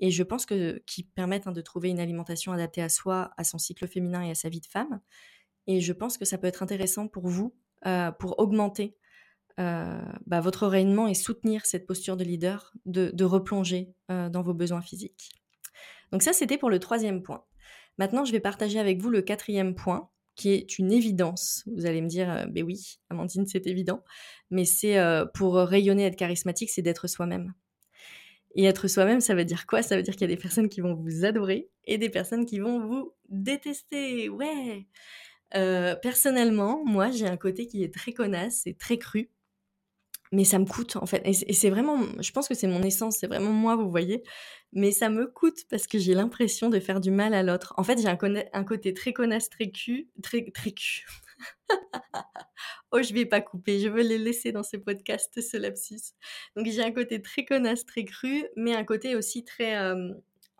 [0.00, 3.44] Et je pense que qui permettent hein, de trouver une alimentation adaptée à soi, à
[3.44, 5.00] son cycle féminin et à sa vie de femme.
[5.66, 7.54] Et je pense que ça peut être intéressant pour vous,
[8.18, 8.96] pour augmenter
[9.60, 14.54] euh, bah, votre rayonnement et soutenir cette posture de leader, de, replonger euh, dans vos
[14.54, 15.30] besoins physiques.
[16.10, 17.44] Donc ça, c'était pour le troisième point.
[17.96, 21.64] Maintenant, je vais partager avec vous le quatrième point, qui est une évidence.
[21.74, 24.04] Vous allez me dire, euh, ben oui, Amandine, c'est évident,
[24.50, 24.98] mais c'est
[25.34, 27.52] pour rayonner, être charismatique, c'est d'être soi-même.
[28.56, 29.82] Et être soi-même, ça veut dire quoi?
[29.82, 32.46] Ça veut dire qu'il y a des personnes qui vont vous adorer et des personnes
[32.46, 34.28] qui vont vous détester.
[34.28, 34.86] Ouais.
[35.50, 39.30] personnellement, moi, j'ai un côté qui est très connasse et très cru
[40.34, 41.22] mais ça me coûte en fait.
[41.24, 44.22] Et c'est vraiment, je pense que c'est mon essence, c'est vraiment moi, vous voyez.
[44.72, 47.72] Mais ça me coûte parce que j'ai l'impression de faire du mal à l'autre.
[47.76, 48.18] En fait, j'ai un,
[48.52, 51.06] un, côté très connasse, très cul, très, très cul.
[52.90, 56.14] oh, je vais pas couper, je veux les laisser dans ces podcasts, ce lapsus.
[56.56, 59.76] Donc j'ai un côté très connasse, très cru, mais un côté aussi très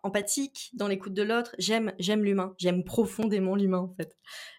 [0.04, 1.56] empathique dans l'écoute de l'autre.
[1.58, 4.14] J'aime, j'aime l'humain, j'aime profondément l'humain en fait.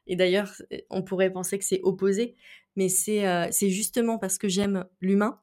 [0.08, 0.52] Et d'ailleurs,
[0.90, 2.36] on pourrait penser que c'est opposé,
[2.76, 5.42] mais euh, c'est justement parce que j'aime l'humain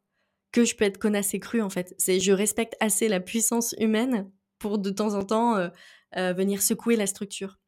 [0.53, 1.95] que je peux être connasse et crue en fait.
[1.99, 5.69] C'est je respecte assez la puissance humaine pour de temps en temps euh,
[6.17, 7.59] euh, venir secouer la structure.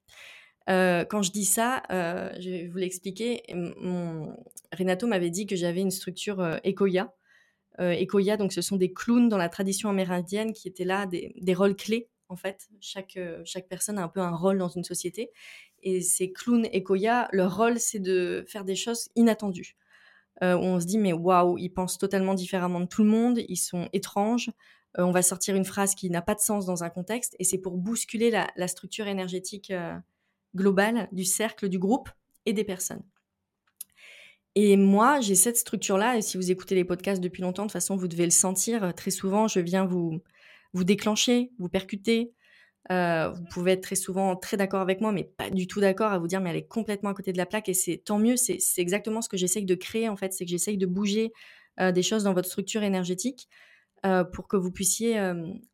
[0.66, 3.42] quand je dis ça, je vais vous l'expliquer.
[4.72, 7.14] Renato m'avait dit que j'avais une structure Ekoya.
[7.78, 11.54] Ekoya, donc ce sont des clowns dans la tradition amérindienne qui étaient là, des, des
[11.54, 12.68] rôles clés en fait.
[12.80, 15.30] Chaque, chaque personne a un peu un rôle dans une société.
[15.84, 19.76] Et ces clowns et Koya, leur rôle, c'est de faire des choses inattendues.
[20.42, 23.38] Euh, où on se dit, mais waouh, ils pensent totalement différemment de tout le monde,
[23.48, 24.50] ils sont étranges.
[24.98, 27.44] Euh, on va sortir une phrase qui n'a pas de sens dans un contexte, et
[27.44, 29.94] c'est pour bousculer la, structure énergétique euh,
[30.56, 32.08] globale du cercle, du groupe
[32.46, 33.02] et des personnes.
[34.56, 37.74] Et moi, j'ai cette structure-là, et si vous écoutez les podcasts depuis longtemps, de toute
[37.74, 38.92] façon, vous devez le sentir.
[38.94, 40.20] Très souvent, je viens vous,
[40.72, 42.32] vous déclencher, vous percuter,
[42.90, 46.12] euh, vous pouvez être très souvent très d'accord avec moi, mais pas du tout d'accord
[46.12, 47.68] à vous dire, mais elle est complètement à côté de la plaque.
[47.68, 50.50] Et c'est tant mieux, c'est exactement ce que j'essaye de créer en fait, c'est que
[50.50, 51.32] j'essaye de bouger
[51.80, 53.48] euh, des choses dans votre structure énergétique
[54.04, 55.20] euh, pour que vous puissiez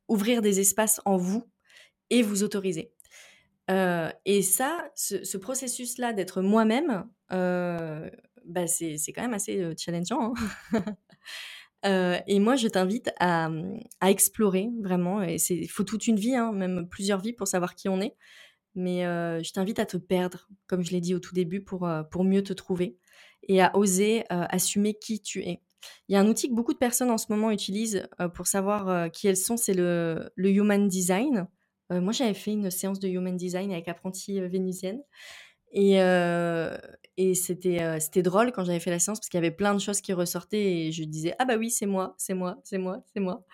[0.09, 1.45] ouvrir des espaces en vous
[2.11, 2.93] et vous autoriser.
[3.69, 10.35] et ça, ce, processus-là d'être moi-même, bah c'est quand même assez challengeant.
[10.73, 10.85] Hein
[11.87, 13.51] Euh, et moi, je t'invite à,
[14.03, 15.23] explorer vraiment.
[15.23, 18.17] Il faut toute une vie, hein, même plusieurs vies pour savoir qui on est.
[18.75, 21.87] Mais euh, je t'invite à te perdre, comme je l'ai dit au tout début, pour,
[21.87, 22.97] euh, pour mieux te trouver
[23.49, 25.63] et à oser assumer qui tu es.
[26.09, 29.11] Il y a un outil que beaucoup de personnes en ce moment utilisent pour savoir
[29.11, 31.49] qui elles sont, c'est le, Human Design.
[31.89, 35.01] moi, j'avais fait une séance de Human Design avec Apprenti Vénusienne.
[35.73, 35.97] Et,
[37.17, 39.75] et c'était, euh, c'était drôle quand j'avais fait la séance parce qu'il y avait plein
[39.75, 42.79] de choses qui ressortaient et je disais ah bah oui c'est moi, c'est moi, c'est
[42.79, 43.45] moi, c'est moi.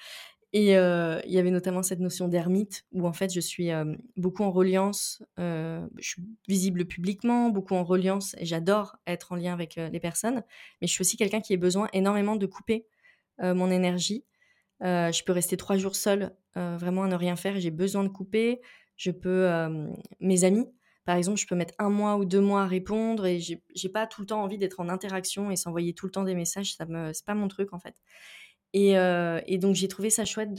[0.53, 3.71] Et euh, il y avait notamment cette notion d'ermite où en fait je suis
[4.17, 9.53] beaucoup en reliance, je suis visible publiquement, beaucoup en reliance et j'adore être en lien
[9.53, 10.45] avec les personnes,
[10.81, 12.87] mais je suis aussi quelqu'un qui a besoin énormément de couper
[13.39, 14.25] mon énergie.
[14.81, 18.61] je peux rester trois jours seule, vraiment à ne rien faire j'ai besoin de couper.
[18.97, 19.51] Je peux,
[20.21, 20.67] mes amis,
[21.07, 24.09] par exemple, je peux mettre un mois ou deux mois à répondre et j'ai pas
[24.09, 26.75] tout le temps envie d'être en interaction et s'envoyer tout le temps des messages.
[26.75, 27.95] Ça me, c'est pas mon truc en fait.
[28.73, 30.53] Et, euh, donc j'ai trouvé ça chouette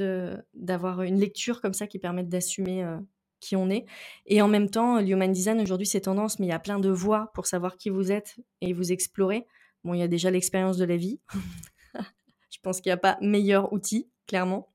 [0.53, 2.97] d'avoir une lecture comme ça qui permette d'assumer euh,
[3.41, 3.85] qui on est.
[4.25, 6.89] Et en même temps, l'human design aujourd'hui c'est tendance, mais il y a plein de
[6.89, 9.45] voies pour savoir qui vous êtes et vous explorer.
[9.83, 11.19] Bon, il y a déjà l'expérience de la vie.
[11.93, 14.69] je pense qu'il n'y a pas meilleur outil, clairement.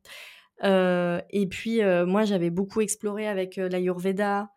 [0.65, 4.51] Euh, et puis moi j'avais beaucoup exploré avec l'Ayurveda,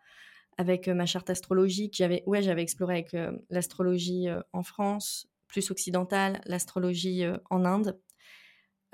[0.58, 1.94] avec ma charte astrologique.
[1.96, 3.16] J'avais, ouais, j'avais exploré avec
[3.50, 7.98] l'astrologie en France, plus occidentale, l'astrologie en Inde.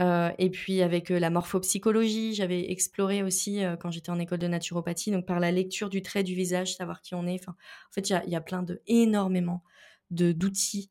[0.01, 5.27] et puis avec la morphopsychologie, j'avais exploré aussi quand j'étais en école de naturopathie, donc
[5.27, 7.49] par la lecture du trait du visage, savoir qui on est.
[7.49, 7.55] En
[7.93, 9.63] fait, il y, y a, plein de, énormément
[10.11, 10.91] de, d'outils.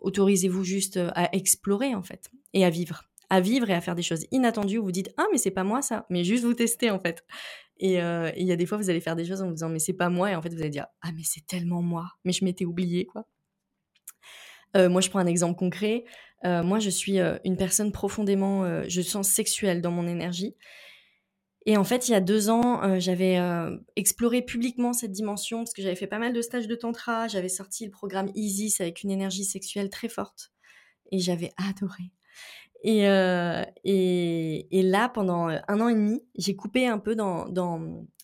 [0.00, 4.02] autorisez-vous juste à explorer en fait et à vivre à vivre et à faire des
[4.02, 6.90] choses inattendues où vous dites ah mais c'est pas moi ça mais juste vous tester
[6.90, 7.24] en fait
[7.82, 9.68] euh, et il y a des fois, vous allez faire des choses en vous disant,
[9.68, 10.30] mais c'est pas moi.
[10.30, 12.06] Et en fait, vous allez dire, ah, mais c'est tellement moi.
[12.24, 13.26] Mais je m'étais oublié, quoi.
[14.76, 16.04] Euh, moi, je prends un exemple concret.
[16.44, 20.56] moi, je suis une personne profondément, je sens sexuelle dans mon énergie.
[21.66, 23.38] Et en fait, il y a deux ans, j'avais
[23.96, 27.28] exploré publiquement cette dimension parce que j'avais fait pas mal de stages de tantra.
[27.28, 30.52] J'avais sorti le programme Isis avec une énergie sexuelle très forte
[31.12, 32.12] et j'avais adoré.
[32.86, 33.06] Et,
[33.84, 37.46] et, là, pendant un an et demi, j'ai coupé un peu dans,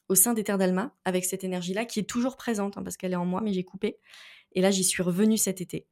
[0.09, 3.13] au sein des Terres d'Alma avec cette énergie-là qui est toujours présente hein, parce qu'elle
[3.13, 3.99] est en moi, mais j'ai coupé.
[4.53, 5.87] Et là, j'y suis revenue cet été.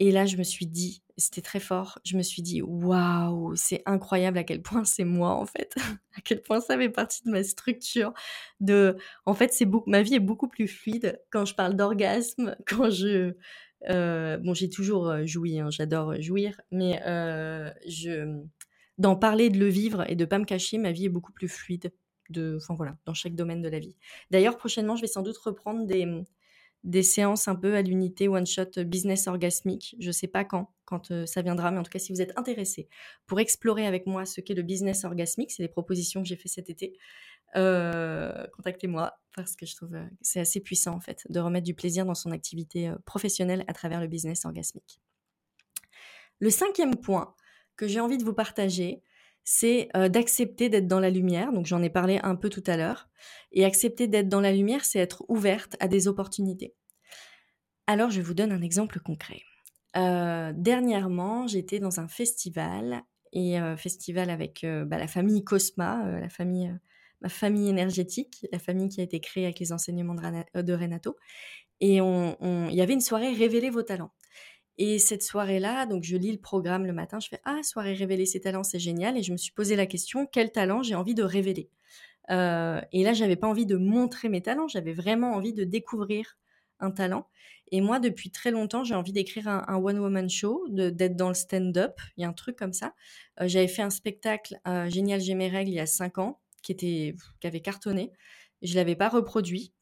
[0.00, 3.82] Et là, je me suis dit, c'était très fort, je me suis dit, waouh, c'est
[3.86, 5.74] incroyable à quel point c'est moi, en fait,
[6.16, 8.12] à quel point ça fait partie de ma structure.
[8.60, 8.96] De,
[9.26, 13.34] en fait, c'est ma vie est beaucoup plus fluide quand je parle d'orgasme, quand je,
[13.90, 18.40] euh, bon, j'ai toujours euh, joui, hein, j'adore jouir, mais euh, je,
[18.98, 21.48] d'en parler, de le vivre et de pas me cacher, ma vie est beaucoup plus
[21.48, 21.92] fluide.
[22.30, 23.96] De, enfin voilà, dans chaque domaine de la vie.
[24.30, 26.06] D'ailleurs, prochainement, je vais sans doute reprendre des,
[26.84, 29.96] des séances un peu à l'unité one shot business orgasmique.
[29.98, 32.32] Je sais pas quand, quand euh, ça viendra, mais en tout cas, si vous êtes
[32.38, 32.88] intéressé
[33.26, 36.48] pour explorer avec moi ce qu'est le business orgasmique, c'est les propositions que j'ai fait
[36.48, 36.96] cet été.
[37.56, 41.64] Euh, contactez-moi parce que je trouve euh, que c'est assez puissant en fait de remettre
[41.64, 45.00] du plaisir dans son activité professionnelle à travers le business orgasmique.
[46.40, 47.34] Le cinquième point
[47.76, 49.02] que j'ai envie de vous partager,
[49.44, 51.52] c'est d'accepter d'être dans la lumière.
[51.52, 53.08] Donc j'en ai parlé un peu tout à l'heure.
[53.52, 56.74] Et accepter d'être dans la lumière, c'est être ouverte à des opportunités.
[57.86, 59.42] Alors je vous donne un exemple concret.
[59.94, 66.72] dernièrement, j'étais dans un festival et festival avec bah, la famille Cosma, la famille,
[67.20, 71.16] ma famille énergétique, la famille qui a été créée avec les enseignements de, Renato.
[71.80, 74.12] Et il y avait une soirée Révéler vos talents.
[74.76, 78.26] Et cette soirée-là, donc je lis le programme le matin, je fais Ah, soirée révéler
[78.26, 79.16] ses talents, c'est génial.
[79.16, 81.70] Et je me suis posé la question quel talent j'ai envie de révéler?
[82.30, 86.36] Euh, Et là, j'avais pas envie de montrer mes talents, j'avais vraiment envie de découvrir
[86.80, 87.28] un talent.
[87.70, 91.98] Et moi, depuis très longtemps, j'ai envie d'écrire un, one-woman show, d'être dans le stand-up.
[92.16, 92.94] Il y a un truc comme ça.
[93.40, 96.40] Euh, j'avais fait un spectacle euh, Génial, j'ai mes règles il y a cinq ans,
[96.64, 98.10] qui, était, qui avait cartonné.
[98.62, 99.72] Je l'avais pas reproduit.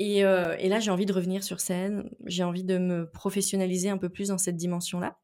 [0.00, 3.98] Euh, et, là, j'ai envie de revenir sur scène, j'ai envie de me professionnaliser un
[3.98, 5.18] peu plus dans cette dimension-là.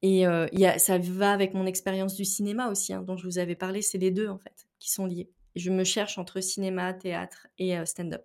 [0.00, 3.24] Et euh, y a, ça va avec mon expérience du cinéma aussi, hein, dont je
[3.24, 5.28] vous avais parlé, c'est les deux en fait qui sont liés.
[5.56, 8.24] Je me cherche entre cinéma, théâtre et euh, stand-up.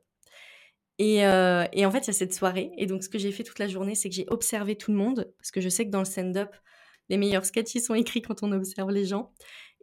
[0.99, 2.71] Et, et, en fait, il y a cette soirée.
[2.77, 4.97] Et donc, ce que j'ai fait toute la journée, c'est que j'ai observé tout le
[4.97, 6.55] monde, parce que je sais que dans le stand-up,
[7.09, 9.33] les meilleurs sketchs, sont écrits quand on observe les gens.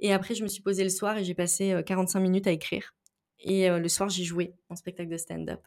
[0.01, 2.95] Et après, je me suis posée le soir et j'ai passé 45 minutes à écrire.
[3.39, 5.61] Et le soir, j'ai joué en spectacle de stand-up.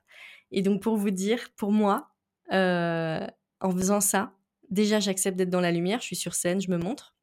[0.52, 2.10] Et donc, pour vous dire, pour moi,
[2.52, 4.34] en faisant ça,
[4.70, 7.16] déjà, j'accepte d'être dans la lumière, je suis sur scène, je me montre,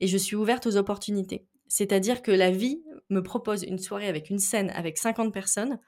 [0.00, 1.46] et je suis ouverte aux opportunités.
[1.68, 5.80] C'est-à-dire que la vie me propose une soirée avec une scène avec 50 personnes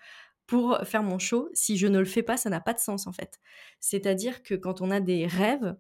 [0.46, 1.48] pour faire mon show.
[1.52, 3.38] Si je ne le fais pas, ça n'a pas de sens en fait.
[3.80, 5.76] C'est-à-dire que quand on a des rêves,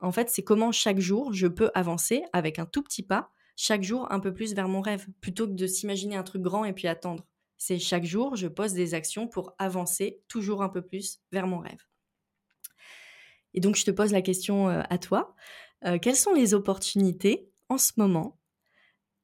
[0.00, 3.82] en fait, c'est comment chaque jour je peux avancer avec un tout petit pas, chaque
[3.82, 6.72] jour un peu plus vers mon rêve, plutôt que de s'imaginer un truc grand et
[6.72, 7.24] puis attendre.
[7.56, 11.58] C'est chaque jour, je pose des actions pour avancer toujours un peu plus vers mon
[11.58, 11.80] rêve.
[13.54, 15.34] Et donc, je te pose la question euh, à toi.
[15.84, 18.40] Euh, quelles sont les opportunités en ce moment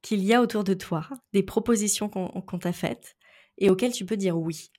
[0.03, 3.17] qu'il y a autour de toi, des propositions qu'on t'a faites
[3.59, 4.71] et auxquelles tu peux dire oui?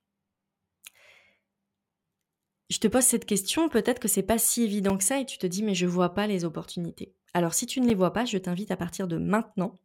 [2.71, 5.37] Je te pose cette question, peut-être que c'est pas si évident que ça et tu
[5.37, 7.13] te dis mais je vois pas les opportunités.
[7.33, 9.75] Alors si tu ne les vois pas, je t'invite à partir de maintenant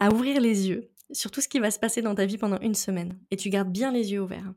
[0.00, 2.58] à ouvrir les yeux sur tout ce qui va se passer dans ta vie pendant
[2.60, 3.18] une semaine.
[3.30, 4.54] Et tu gardes bien les yeux ouverts.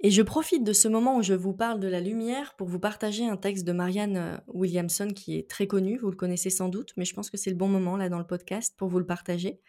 [0.00, 2.80] Et je profite de ce moment où je vous parle de la lumière pour vous
[2.80, 6.68] partager un texte de Marianne euh, Williamson qui est très connu, vous le connaissez sans
[6.68, 8.98] doute, mais je pense que c'est le bon moment là dans le podcast pour vous
[8.98, 9.60] le partager.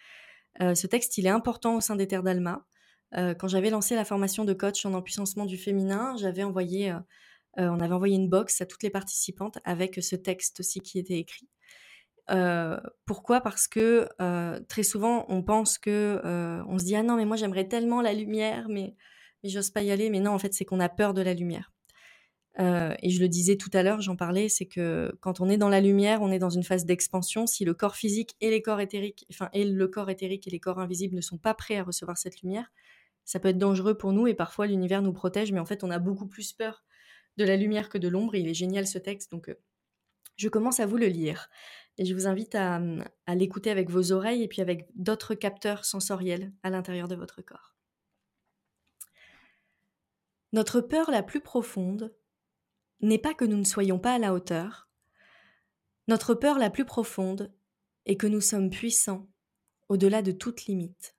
[0.59, 2.65] Euh, ce texte, il est important au sein des Terres d'Alma.
[3.17, 6.93] Euh, quand j'avais lancé la formation de coach en empuissancement du féminin, j'avais envoyé,
[7.57, 11.19] on avait envoyé une box à toutes les participantes avec ce texte aussi qui était
[11.19, 11.49] écrit.
[12.29, 13.41] Euh, pourquoi?
[13.41, 17.25] Parce que euh, très souvent, on pense que euh, on se dit ah non mais
[17.25, 18.95] moi j'aimerais tellement la lumière, mais
[19.43, 20.09] mais j'ose pas y aller.
[20.09, 21.71] Mais non, en fait, c'est qu'on a peur de la lumière.
[22.59, 25.69] et je le disais tout à l'heure, j'en parlais, c'est que quand on est dans
[25.69, 27.47] la lumière, on est dans une phase d'expansion.
[27.47, 30.59] Si le corps physique et les corps éthériques, enfin et le corps éthérique et les
[30.59, 32.71] corps invisibles ne sont pas prêts à recevoir cette lumière,
[33.25, 35.91] ça peut être dangereux pour nous et parfois l'univers nous protège, mais en fait on
[35.91, 36.83] a beaucoup plus peur
[37.37, 38.35] de la lumière que de l'ombre.
[38.35, 39.55] il est génial ce texte, donc
[40.37, 41.49] je commence à vous le lire.
[41.97, 42.81] Et je vous invite à,
[43.25, 47.41] à l'écouter avec vos oreilles et puis avec d'autres capteurs sensoriels à l'intérieur de votre
[47.41, 47.75] corps.
[50.53, 52.13] Notre peur la plus profonde
[53.01, 54.89] n'est pas que nous ne soyons pas à la hauteur.
[56.07, 57.53] Notre peur la plus profonde
[58.05, 59.29] est que nous sommes puissants
[59.89, 61.15] au-delà de toute limite.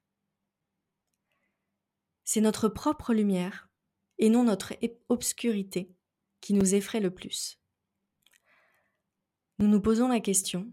[2.32, 3.68] C'est notre propre lumière
[4.16, 4.72] et non notre
[5.10, 5.94] obscurité
[6.40, 7.60] qui nous effraie le plus.
[9.58, 10.72] nous nous posons la question,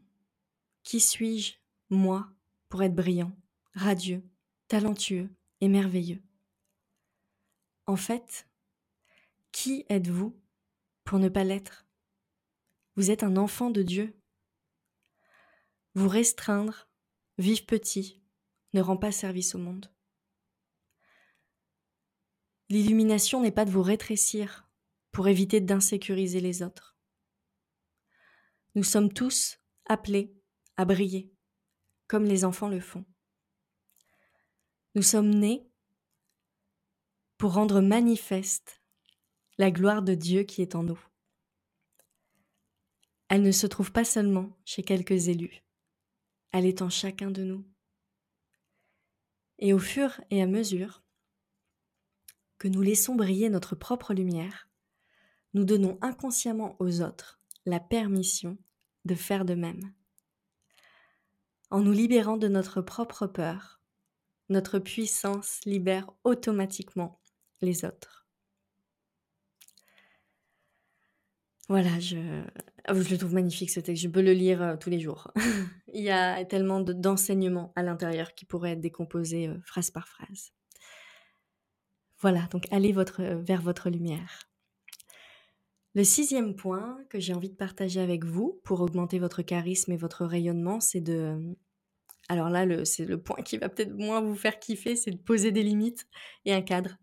[0.84, 1.56] qui suis-je,
[1.89, 2.32] moi,
[2.69, 3.36] pour être brillant,
[3.74, 4.24] radieux,
[4.69, 6.24] talentueux et merveilleux?
[7.88, 8.48] En fait,
[9.52, 10.41] qui êtes-vous
[11.04, 11.86] pour ne pas l'être?
[12.95, 14.17] Vous êtes un enfant de Dieu.
[15.93, 16.88] Vous restreindre,
[17.38, 18.24] vivre petit,
[18.72, 19.91] ne rend pas service au monde.
[22.69, 24.69] L'illumination n'est pas de vous rétrécir
[25.12, 26.95] pour éviter d'insécuriser les autres.
[28.75, 30.36] Nous sommes tous appelés
[30.77, 31.34] à briller,
[32.08, 33.05] comme les enfants le font.
[34.93, 35.67] Nous sommes nés
[37.38, 38.84] pour rendre manifeste
[39.58, 40.99] la gloire de Dieu qui est en nous.
[43.29, 45.63] Elle ne se trouve pas seulement chez quelques élus,
[46.51, 47.65] elle est en chacun de nous.
[49.58, 51.03] Et au fur et à mesure
[52.60, 54.69] que nous laissons briller notre propre lumière,
[55.54, 58.58] nous donnons inconsciemment aux autres la permission
[59.06, 59.93] de faire de même.
[61.72, 63.82] En nous libérant de notre propre peur,
[64.50, 67.19] notre puissance libère automatiquement
[67.62, 68.28] les autres.
[71.69, 72.17] Voilà, je,
[72.86, 75.32] ah, je le trouve magnifique ce texte, je peux le lire euh, tous les jours.
[75.93, 80.52] Il y a tellement d'enseignements à l'intérieur qui pourraient être décomposés euh, phrase par phrase.
[82.21, 84.49] Voilà, donc allez votre, vers votre lumière.
[85.95, 89.97] Le sixième point que j'ai envie de partager avec vous pour augmenter votre charisme et
[89.97, 91.55] votre rayonnement, c'est de...
[92.27, 95.51] Alors là, c'est le point qui va peut-être moins vous faire kiffer, c'est de poser
[95.51, 96.08] des limites
[96.45, 96.97] et un cadre.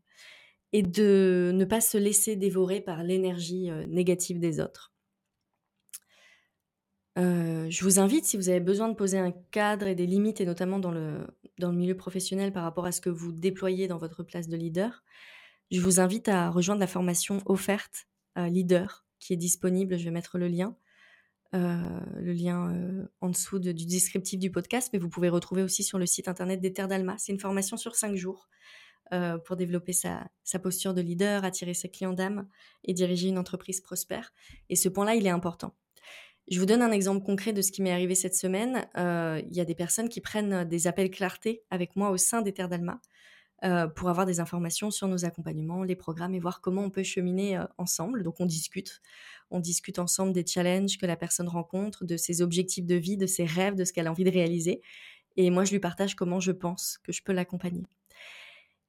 [0.72, 4.92] Et de ne pas se laisser dévorer par l'énergie euh, négative des autres.
[7.18, 10.40] Euh, je vous invite, si vous avez besoin de poser un cadre et des limites,
[10.40, 11.26] et notamment dans le,
[11.59, 14.57] dans le milieu professionnel par rapport à ce que vous déployez dans votre place de
[14.57, 15.05] leader,
[15.71, 19.99] je vous invite à rejoindre la formation offerte leader qui est disponible.
[19.99, 20.77] Je vais mettre le lien.
[21.55, 25.85] Euh, le lien euh, en dessous du descriptif du podcast, mais vous pouvez retrouver aussi
[25.85, 27.14] sur le site internet d'Ether d'Alma.
[27.19, 28.49] C'est une formation sur cinq jours
[29.12, 30.29] euh, pour développer sa,
[30.61, 32.49] posture de leader, attirer ses clients d'âme
[32.83, 34.33] et diriger une entreprise prospère.
[34.69, 35.75] Et ce point-là, il est important.
[36.48, 38.87] Je vous donne un exemple concret de ce qui m'est arrivé cette semaine.
[38.96, 42.68] Il y a des personnes qui prennent des appels clarté avec moi au sein d'Ether
[42.68, 43.00] d'Alma
[43.64, 47.02] euh, pour avoir des informations sur nos accompagnements, les programmes et voir comment on peut
[47.02, 48.22] cheminer euh, ensemble.
[48.22, 49.00] Donc on discute,
[49.50, 53.26] on discute ensemble des challenges que la personne rencontre, de ses objectifs de vie, de
[53.26, 54.82] ses rêves, de ce qu'elle a envie de réaliser.
[55.38, 57.85] Et moi, je lui partage comment je pense que je peux l'accompagner.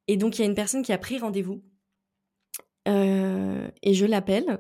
[0.07, 1.63] Et donc il y a une personne qui a pris rendez-vous
[2.89, 4.59] euh, et je l'appelle.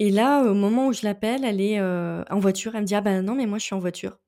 [0.00, 2.74] Et là, au moment où je l'appelle, elle est en voiture.
[2.74, 4.18] Elle me dit ah ben non mais moi je suis en voiture.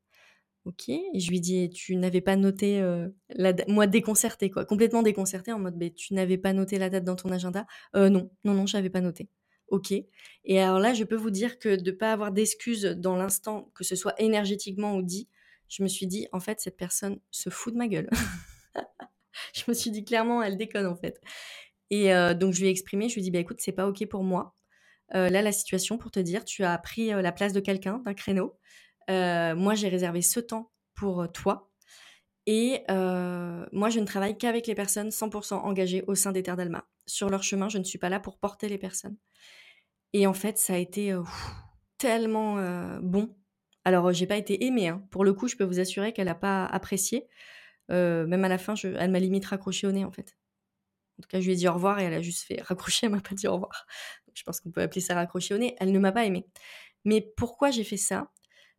[0.67, 2.83] OK et je lui dis: «Tu n'avais pas noté,
[3.31, 6.91] la date?» moi déconcertée quoi, complètement déconcertée en mode: «Beh, tu n'avais pas noté la
[6.91, 9.29] date dans ton agenda?» «Heu, non, non, non, j'avais pas noté».
[9.69, 9.93] OK
[10.45, 13.85] et alors là, je peux vous dire que de pas avoir d'excuses dans l'instant, que
[13.85, 15.29] ce soit énergétiquement ou dit,
[15.69, 18.11] je me suis dit: «En fait, cette personne se fout de ma gueule».
[19.55, 21.21] Je me suis dit clairement: «Elle déconne en fait»
[21.91, 24.07] et donc je lui ai exprimé, je lui ai dit: «Bah écoute, c'est pas OK
[24.09, 24.55] pour moi.
[25.13, 28.59] Là, la situation pour te dire, tu as pris, la place de quelqu'un, d'un créneau.
[29.11, 31.71] Euh, moi, j'ai réservé ce temps pour euh, toi.
[32.47, 36.57] Et euh, moi, je ne travaille qu'avec les personnes 100% engagées au sein des Terres
[36.57, 36.87] d'Alma.
[37.07, 39.17] Sur leur chemin, je ne suis pas là pour porter les personnes.
[40.13, 41.15] Et en fait, ça a été
[41.99, 42.57] tellement
[43.01, 43.37] bon.
[43.85, 44.89] Alors, j'ai pas été aimée.
[44.89, 45.05] Hein.
[45.11, 47.29] Pour le coup, je peux vous assurer qu'elle n'a pas apprécié.
[47.89, 50.37] même à la fin, elle m'a limite raccroché au nez, en fait.
[51.21, 53.05] En tout cas, je lui ai dit au revoir et elle a juste fait raccrocher,
[53.05, 53.87] elle m'a pas dit au revoir.
[54.33, 55.77] je pense qu'on peut appeler ça raccrocher au nez.
[55.79, 56.47] Elle ne m'a pas aimée.
[57.05, 58.31] Mais pourquoi j'ai fait ça?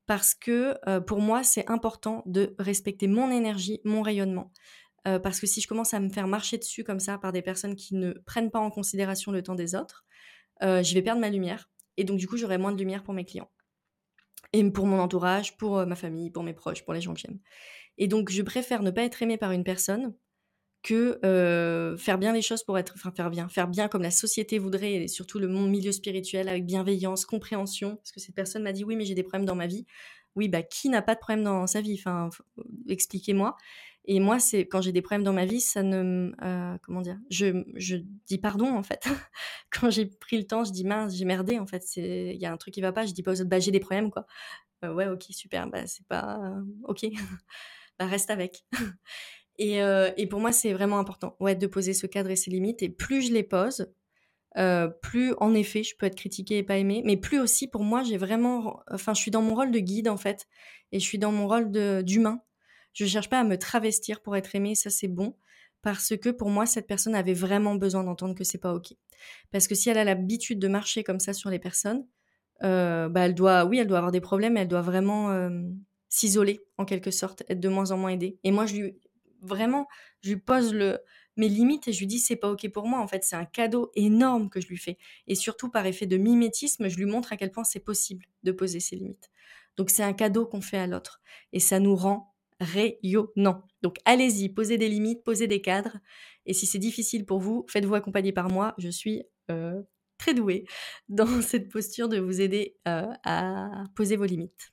[0.08, 4.52] Parce que pour moi, c'est important de respecter mon énergie, mon rayonnement.
[5.04, 7.76] parce que si je commence à me faire marcher dessus comme ça par des personnes
[7.76, 10.04] qui ne prennent pas en considération le temps des autres,
[10.62, 11.70] je vais perdre ma lumière.
[11.98, 13.52] Et donc, du coup, j'aurai moins de lumière pour mes clients.
[14.54, 17.40] Et pour mon entourage, pour ma famille, pour mes proches, pour les gens que j'aime.
[17.98, 20.16] Et donc, je préfère ne pas être aimée par une personne
[20.84, 24.58] que faire bien les choses pour être, enfin faire bien, faire bien comme la société
[24.60, 28.74] voudrait, et surtout le monde milieu spirituel avec bienveillance, compréhension, parce que cette personne m'a
[28.74, 29.86] dit oui mais j'ai des problèmes dans ma vie.
[30.36, 31.95] Oui bah qui n'a pas de problème dans sa vie?
[31.99, 32.30] Enfin
[32.88, 33.58] expliquez-moi.
[34.06, 36.32] Et moi c'est quand j'ai des problèmes dans ma vie, ça ne,
[36.84, 37.97] comment dire, je, je
[38.28, 39.03] dis pardon en fait.
[39.72, 42.45] quand j'ai pris le temps, je dis mince j'ai merdé en fait, c'est il y
[42.45, 44.10] a un truc qui va pas, je dis pas aux autres bah j'ai des problèmes
[44.12, 44.26] quoi.
[44.84, 46.39] ouais ok super, bah c'est pas
[46.86, 47.06] ok,
[47.99, 48.66] bah reste avec.
[49.62, 52.82] Euh, et, pour moi, c'est vraiment important ouais, de poser ce cadre et ses limites.
[52.82, 53.93] Et plus je les pose,
[54.57, 57.01] euh, plus en effet, je peux être critiquée et pas aimée.
[57.05, 58.82] Mais plus aussi, pour moi, j'ai vraiment.
[58.89, 60.47] Enfin, je suis dans mon rôle de guide, en fait.
[60.91, 61.72] Et je suis dans mon rôle
[62.03, 62.41] d'humain.
[62.93, 64.76] Je cherche pas à me travestir pour être aimée.
[64.76, 65.36] Ça, c'est bon.
[65.82, 68.93] Parce que pour moi, cette personne avait vraiment besoin d'entendre que c'est pas OK.
[69.51, 72.05] Parce que si elle a l'habitude de marcher comme ça sur les personnes,
[72.62, 75.49] bah, elle doit, oui, elle doit avoir des problèmes, elle doit vraiment
[76.09, 78.38] s'isoler en quelque sorte, être de moins en moins aidée.
[78.43, 78.99] Et moi, je lui,
[79.42, 79.88] vraiment,
[80.24, 80.74] je lui pose
[81.38, 83.00] mes limites et je lui dis c'est pas ok pour moi.
[83.00, 84.98] En fait, c'est un cadeau énorme que je lui fais.
[85.28, 88.52] Et surtout par effet de mimétisme, je lui montre à quel point c'est possible de
[88.52, 89.30] poser ses limites.
[89.78, 91.22] Donc c'est un cadeau qu'on fait à l'autre
[91.54, 93.64] et ça nous rend rayonnant.
[93.82, 95.98] Donc allez-y, posez des limites, posez des cadres.
[96.46, 98.76] Et si c'est difficile pour vous, faites-vous accompagner par moi.
[98.78, 99.82] Je suis euh,
[100.18, 100.66] très douée
[101.10, 104.70] dans cette posture de vous aider euh, à poser vos limites.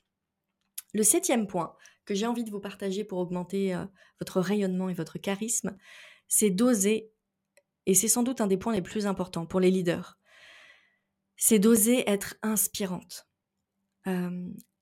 [0.94, 1.74] Le septième point
[2.08, 3.84] que j'ai envie de vous partager pour augmenter euh,
[4.18, 5.76] votre rayonnement et votre charisme,
[6.26, 7.12] c'est d'oser,
[7.84, 10.18] et c'est sans doute un des points les plus importants pour les leaders,
[11.36, 13.28] c'est d'oser être inspirante.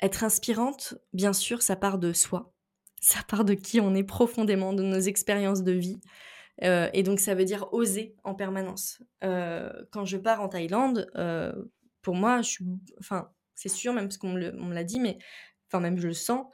[0.00, 2.54] être inspirante, bien sûr, ça part de soi,
[3.00, 6.00] ça part de qui on est profondément, de nos expériences de vie.
[6.62, 9.02] Euh, et donc ça veut dire oser en permanence.
[9.24, 11.52] Euh, quand je pars en Thaïlande, euh,
[12.02, 12.40] pour moi,
[13.00, 15.18] enfin, c'est sûr, même parce qu'on me l'a dit, mais
[15.68, 16.46] enfin même je le sens,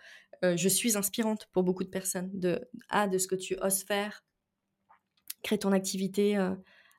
[0.43, 2.31] je suis inspirante pour beaucoup de personnes.
[2.35, 4.25] De ah, de ce que tu oses faire,
[5.43, 6.37] créer ton activité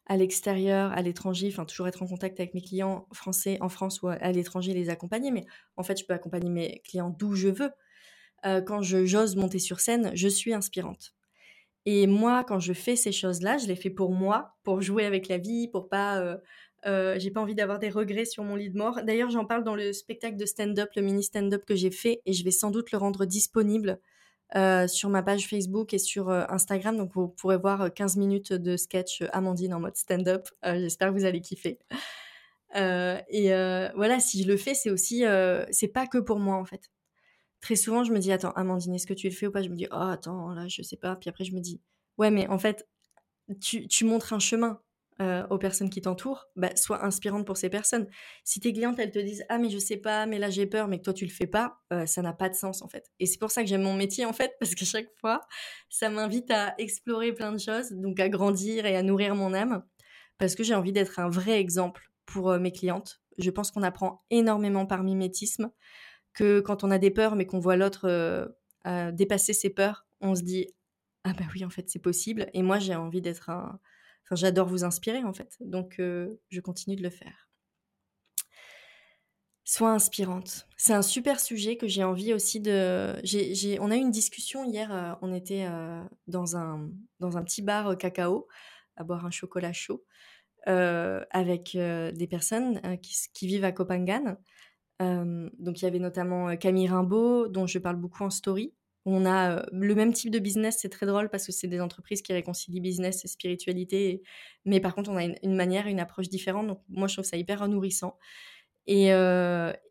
[0.06, 4.02] à l'extérieur, à l'étranger, enfin toujours être en contact avec mes clients français en France
[4.02, 5.32] ou à l'étranger, les accompagner.
[5.32, 5.46] Mais
[5.78, 7.72] en fait, je peux accompagner mes clients d'où je veux.
[8.46, 11.14] Euh, quand je j'ose monter sur scène, je suis inspirante.
[11.86, 15.28] Et moi, quand je fais ces choses-là, je les fais pour moi, pour jouer avec
[15.28, 16.38] la vie, pour pas.
[16.86, 19.02] Euh, euh, j'ai pas envie d'avoir des regrets sur mon lit de mort.
[19.04, 22.34] D'ailleurs, j'en parle dans le spectacle de stand-up, le mini stand-up que j'ai fait, et
[22.34, 24.00] je vais sans doute le rendre disponible
[24.88, 26.96] sur ma page Facebook et sur Instagram.
[26.96, 30.48] Donc, vous pourrez voir 15 minutes de sketch Amandine en mode stand-up.
[30.64, 31.80] J'espère que vous allez kiffer.
[32.76, 33.50] et
[33.96, 35.24] voilà, si je le fais, c'est aussi,
[35.72, 36.92] c'est pas que pour moi en fait
[37.62, 39.64] très souvent, je me dis, attends, Amandine, est-ce que tu le fais ou pas?
[39.64, 41.16] Je me dis, oh, attends, là, je sais pas.
[41.16, 41.80] Puis après, je me dis,
[42.18, 42.86] ouais, mais en fait,
[43.62, 44.83] tu montres un chemin
[45.22, 48.08] euh, aux personnes qui t'entourent, bah, sois inspirante pour ces personnes.
[48.44, 50.88] Si tes clientes, elles te disent, ah, mais je sais pas, mais là, j'ai peur,
[50.88, 53.12] mais que toi, tu le fais pas, euh, ça n'a pas de sens, en fait.
[53.20, 55.42] Et c'est pour ça que j'aime mon métier, en fait, parce que chaque fois,
[55.90, 59.84] ça m'invite à explorer plein de choses, donc à grandir et à nourrir mon âme,
[60.40, 63.22] parce que j'ai envie d'être un vrai exemple pour euh, mes clientes.
[63.38, 65.72] Je pense qu'on apprend énormément par mimétisme
[66.34, 68.52] que quand on a des peurs, mais qu'on voit l'autre
[69.12, 70.68] dépasser ses peurs, on se dit
[71.24, 72.48] ah bah oui en fait c'est possible.
[72.54, 73.80] Et moi j'ai envie d'être un,
[74.32, 77.50] j'adore vous inspirer en fait, donc je continue de le faire.
[79.66, 80.68] Sois inspirante.
[80.76, 83.14] C'est un super sujet que j'ai envie aussi de.
[83.80, 85.18] On a eu une discussion hier.
[85.22, 85.68] On était
[86.28, 88.48] dans un dans un petit bar cacao
[88.98, 90.04] à boire un chocolat chaud
[90.66, 94.38] avec des personnes qui, qui, vivent à Copenhague
[95.00, 98.74] donc il y avait notamment Camille Rimbaud, dont je parle beaucoup en story.
[99.06, 102.22] On a le même type de business, c'est très drôle parce que c'est des entreprises
[102.22, 104.24] qui réconcilient business et spiritualité.
[104.66, 106.68] Mais par contre, on a une, manière, une approche différente.
[106.68, 108.18] Donc moi, je trouve ça hyper nourrissant.
[108.88, 109.08] Et,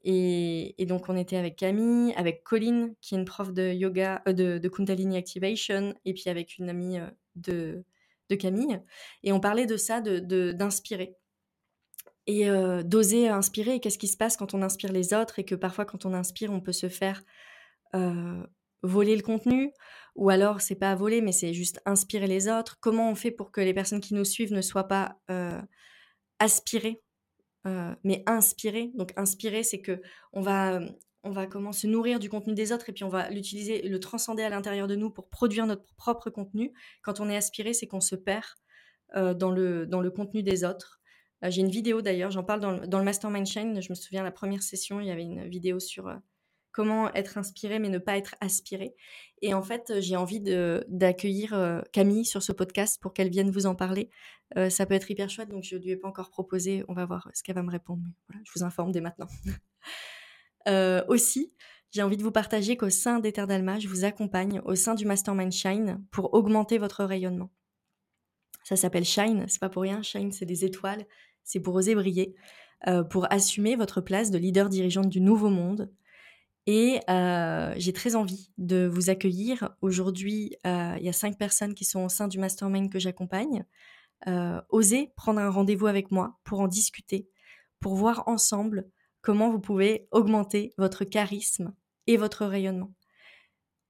[0.05, 4.59] et, donc on était avec Camille, avec Colline, qui est une prof de yoga, de,
[4.59, 6.99] de, Kundalini Activation, et puis avec une amie
[7.37, 7.85] de,
[8.29, 8.81] de Camille.
[9.23, 11.17] Et on parlait de ça, d'inspirer.
[12.27, 12.47] Et
[12.85, 13.81] d'oser inspirer.
[13.81, 16.53] Qu'est-ce qui se passe quand on inspire les autres et que parfois quand on inspire,
[16.53, 17.23] on peut se faire
[18.83, 19.73] voler le contenu
[20.15, 22.79] ou alors c'est pas voler mais c'est juste inspirer les autres.
[22.81, 25.19] Comment on fait pour que les personnes qui nous suivent ne soient pas
[26.39, 27.03] aspirées
[28.05, 28.91] mais inspirées?
[28.95, 30.01] Donc inspirer, c'est que
[30.33, 30.81] on va
[31.25, 34.01] on va comment se nourrir du contenu des autres et puis on va l'utiliser, le
[34.01, 36.73] transcender à l'intérieur de nous pour produire notre propre contenu.
[37.03, 38.45] Quand on est aspiré, c'est qu'on se perd
[39.15, 41.03] dans, le, dans le contenu des autres.
[41.45, 43.81] Euh, j'ai une vidéo d'ailleurs, j'en parle dans le, Mastermind Shine.
[43.81, 46.17] Je me souviens, la première session, il y avait une vidéo sur euh,
[46.73, 48.95] comment être inspiré mais ne pas être aspiré.
[49.41, 50.41] Et en fait, j'ai envie
[50.89, 54.11] d'accueillir euh, Camille sur ce podcast pour qu'elle vienne vous en parler.
[54.69, 56.85] ça peut être hyper chouette, donc je ne lui ai pas encore proposé.
[56.89, 58.03] On va voir ce qu'elle va me répondre.
[58.29, 59.29] voilà, je vous informe dès maintenant.
[61.09, 61.53] aussi,
[61.91, 65.07] j'ai envie de vous partager qu'au sein d'Ether d'Alma, je vous accompagne au sein du
[65.07, 67.51] Mastermind Shine pour augmenter votre rayonnement.
[68.65, 70.03] Ça s'appelle Shine, c'est pas pour rien.
[70.03, 71.05] Shine, c'est des étoiles
[71.45, 72.35] c'est pour oser briller,
[72.87, 75.91] euh, pour assumer votre place de leader dirigeante du nouveau monde.
[76.67, 79.71] Et euh, j'ai très envie de vous accueillir.
[79.81, 83.65] Aujourd'hui, euh, il y a cinq personnes qui sont au sein du mastermind que j'accompagne.
[84.69, 87.29] osez prendre un rendez-vous avec moi pour en discuter,
[87.81, 88.89] pour voir ensemble
[89.21, 91.75] comment vous pouvez augmenter votre charisme
[92.07, 92.93] et votre rayonnement.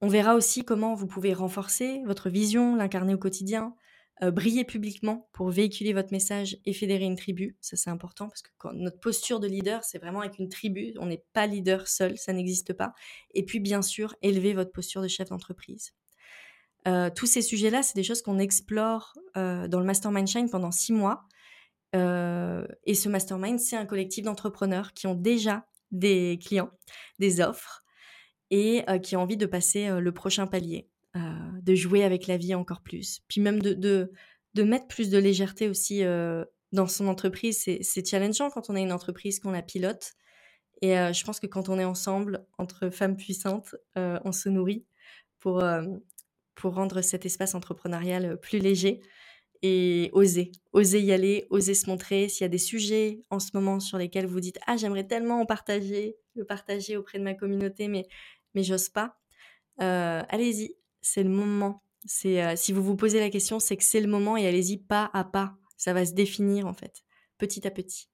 [0.00, 3.74] On verra aussi comment vous pouvez renforcer votre vision, l'incarner au quotidien,
[4.22, 7.56] euh, briller publiquement pour véhiculer votre message et fédérer une tribu.
[7.60, 10.94] Ça, c'est important parce que notre posture de leader, c'est vraiment avec une tribu.
[11.00, 12.94] On n'est pas leader seul, ça n'existe pas.
[13.34, 15.92] Et puis, bien sûr, élever votre posture de chef d'entreprise.
[16.86, 20.70] Euh, tous ces sujets-là, c'est des choses qu'on explore euh, dans le Mastermind Shine pendant
[20.70, 21.24] six mois.
[21.94, 26.70] et ce mastermind, c'est un collectif d'entrepreneurs qui ont déjà des clients,
[27.18, 27.82] des offres,
[28.50, 32.82] et qui ont envie de passer le prochain palier, de jouer avec la vie encore
[32.82, 33.20] plus.
[33.28, 34.12] Puis même de,
[34.56, 36.02] mettre plus de légèreté aussi
[36.72, 37.58] dans son entreprise.
[37.58, 40.12] C'est challengeant quand on a une entreprise, qu'on la pilote.
[40.80, 44.86] Et je pense que quand on est ensemble, entre femmes puissantes, on se nourrit
[45.38, 45.62] pour,
[46.54, 49.00] pour rendre cet espace entrepreneurial plus léger
[49.62, 52.28] et oser, oser y aller, oser se montrer.
[52.28, 55.40] S'il y a des sujets en ce moment sur lesquels vous dites ah j'aimerais tellement
[55.40, 58.06] en partager, le partager auprès de ma communauté, mais
[58.54, 59.16] mais j'ose pas.
[59.78, 61.82] allez-y, c'est le moment.
[62.06, 65.10] C'est si vous vous posez la question, c'est que c'est le moment et allez-y pas
[65.12, 65.56] à pas.
[65.76, 67.02] Ça va se définir en fait,
[67.38, 68.08] petit à petit.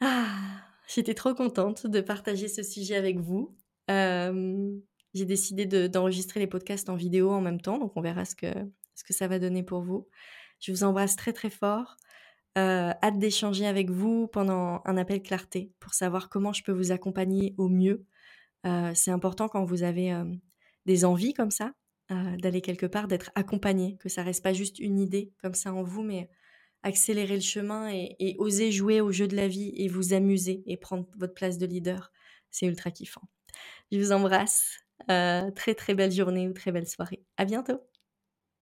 [0.00, 3.56] Ah, j'étais trop contente de partager ce sujet avec vous.
[3.88, 8.52] j'ai décidé d'enregistrer les podcasts en vidéo en même temps, donc on verra ce que,
[8.94, 10.08] ce que ça va donner pour vous.
[10.60, 11.96] Je vous embrasse très très fort.
[12.56, 17.54] hâte d'échanger avec vous pendant un appel clarté pour savoir comment je peux vous accompagner
[17.58, 18.04] au mieux.
[18.94, 20.12] c'est important quand vous avez
[20.86, 21.72] des envies comme ça,
[22.10, 25.82] d'aller quelque part, d'être accompagné, que ça reste pas juste une idée comme ça en
[25.82, 26.28] vous, mais
[26.82, 30.76] accélérer le chemin et, oser jouer au jeu de la vie et vous amuser et
[30.76, 32.12] prendre votre place de leader.
[32.50, 33.22] C'est ultra kiffant.
[33.90, 34.78] Je vous embrasse.
[35.08, 37.22] très très belle journée ou très belle soirée.
[37.36, 37.80] À bientôt.